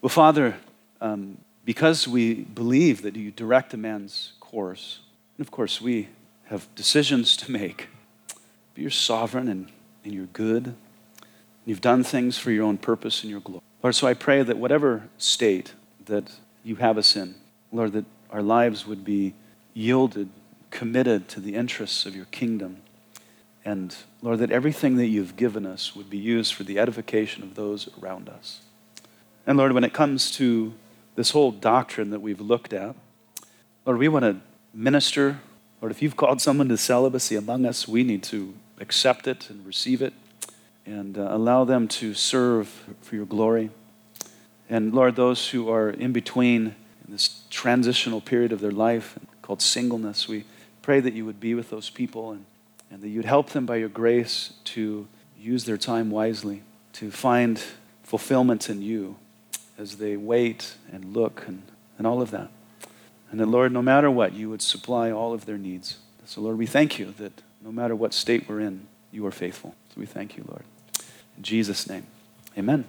Well, 0.00 0.10
Father, 0.10 0.56
um, 1.00 1.38
because 1.66 2.06
we 2.06 2.34
believe 2.34 3.02
that 3.02 3.16
you 3.16 3.32
direct 3.32 3.74
a 3.74 3.76
man's 3.76 4.32
course, 4.40 5.00
and 5.36 5.44
of 5.44 5.50
course 5.50 5.80
we 5.80 6.08
have 6.44 6.72
decisions 6.76 7.36
to 7.36 7.50
make, 7.50 7.88
but 8.28 8.82
you're 8.82 8.90
sovereign 8.90 9.48
and, 9.48 9.70
and 10.04 10.14
you're 10.14 10.26
good. 10.26 10.74
You've 11.66 11.80
done 11.80 12.04
things 12.04 12.38
for 12.38 12.52
your 12.52 12.64
own 12.64 12.78
purpose 12.78 13.22
and 13.22 13.30
your 13.30 13.40
glory. 13.40 13.62
Lord, 13.82 13.96
so 13.96 14.06
I 14.06 14.14
pray 14.14 14.44
that 14.44 14.56
whatever 14.56 15.08
state 15.18 15.74
that 16.06 16.32
you 16.62 16.76
have 16.76 16.96
us 16.96 17.16
in, 17.16 17.34
Lord, 17.72 17.92
that 17.92 18.04
our 18.30 18.42
lives 18.42 18.86
would 18.86 19.04
be 19.04 19.34
yielded, 19.74 20.28
committed 20.70 21.28
to 21.30 21.40
the 21.40 21.56
interests 21.56 22.06
of 22.06 22.14
your 22.14 22.26
kingdom. 22.26 22.76
And 23.64 23.94
Lord, 24.22 24.38
that 24.38 24.52
everything 24.52 24.96
that 24.96 25.06
you've 25.06 25.36
given 25.36 25.66
us 25.66 25.96
would 25.96 26.08
be 26.08 26.18
used 26.18 26.54
for 26.54 26.62
the 26.62 26.78
edification 26.78 27.42
of 27.42 27.56
those 27.56 27.88
around 28.00 28.28
us. 28.28 28.60
And 29.44 29.58
Lord, 29.58 29.72
when 29.72 29.82
it 29.82 29.92
comes 29.92 30.30
to 30.32 30.72
this 31.16 31.30
whole 31.30 31.50
doctrine 31.50 32.10
that 32.10 32.20
we've 32.20 32.40
looked 32.40 32.72
at, 32.72 32.94
Lord, 33.84 33.98
we 33.98 34.08
want 34.08 34.24
to 34.24 34.36
minister. 34.72 35.40
Lord, 35.80 35.90
if 35.90 36.02
you've 36.02 36.16
called 36.16 36.40
someone 36.40 36.68
to 36.68 36.76
celibacy 36.76 37.36
among 37.36 37.64
us, 37.64 37.88
we 37.88 38.04
need 38.04 38.22
to 38.24 38.54
accept 38.78 39.26
it 39.26 39.48
and 39.48 39.66
receive 39.66 40.02
it 40.02 40.12
and 40.84 41.18
uh, 41.18 41.28
allow 41.30 41.64
them 41.64 41.88
to 41.88 42.14
serve 42.14 42.68
for 43.00 43.16
your 43.16 43.24
glory. 43.24 43.70
And 44.68 44.94
Lord, 44.94 45.16
those 45.16 45.48
who 45.48 45.70
are 45.70 45.90
in 45.90 46.12
between 46.12 46.74
in 47.06 47.12
this 47.12 47.42
transitional 47.50 48.20
period 48.20 48.52
of 48.52 48.60
their 48.60 48.70
life 48.70 49.18
called 49.40 49.62
singleness, 49.62 50.28
we 50.28 50.44
pray 50.82 51.00
that 51.00 51.14
you 51.14 51.24
would 51.24 51.40
be 51.40 51.54
with 51.54 51.70
those 51.70 51.88
people 51.88 52.32
and, 52.32 52.44
and 52.90 53.00
that 53.00 53.08
you'd 53.08 53.24
help 53.24 53.50
them 53.50 53.64
by 53.64 53.76
your 53.76 53.88
grace 53.88 54.52
to 54.64 55.08
use 55.38 55.64
their 55.64 55.78
time 55.78 56.10
wisely, 56.10 56.62
to 56.92 57.10
find 57.10 57.62
fulfillment 58.02 58.68
in 58.68 58.82
you 58.82 59.16
as 59.78 59.96
they 59.96 60.16
wait 60.16 60.76
and 60.92 61.14
look 61.14 61.44
and, 61.46 61.62
and 61.98 62.06
all 62.06 62.22
of 62.22 62.30
that. 62.30 62.48
And 63.30 63.40
that, 63.40 63.46
Lord, 63.46 63.72
no 63.72 63.82
matter 63.82 64.10
what, 64.10 64.32
you 64.32 64.48
would 64.50 64.62
supply 64.62 65.10
all 65.10 65.32
of 65.32 65.46
their 65.46 65.58
needs. 65.58 65.98
So, 66.24 66.40
Lord, 66.40 66.58
we 66.58 66.66
thank 66.66 66.98
you 66.98 67.14
that 67.18 67.42
no 67.62 67.72
matter 67.72 67.94
what 67.94 68.14
state 68.14 68.48
we're 68.48 68.60
in, 68.60 68.86
you 69.12 69.26
are 69.26 69.32
faithful. 69.32 69.74
So 69.90 70.00
we 70.00 70.06
thank 70.06 70.36
you, 70.36 70.44
Lord. 70.48 70.64
In 71.36 71.42
Jesus' 71.42 71.88
name, 71.88 72.06
amen. 72.56 72.84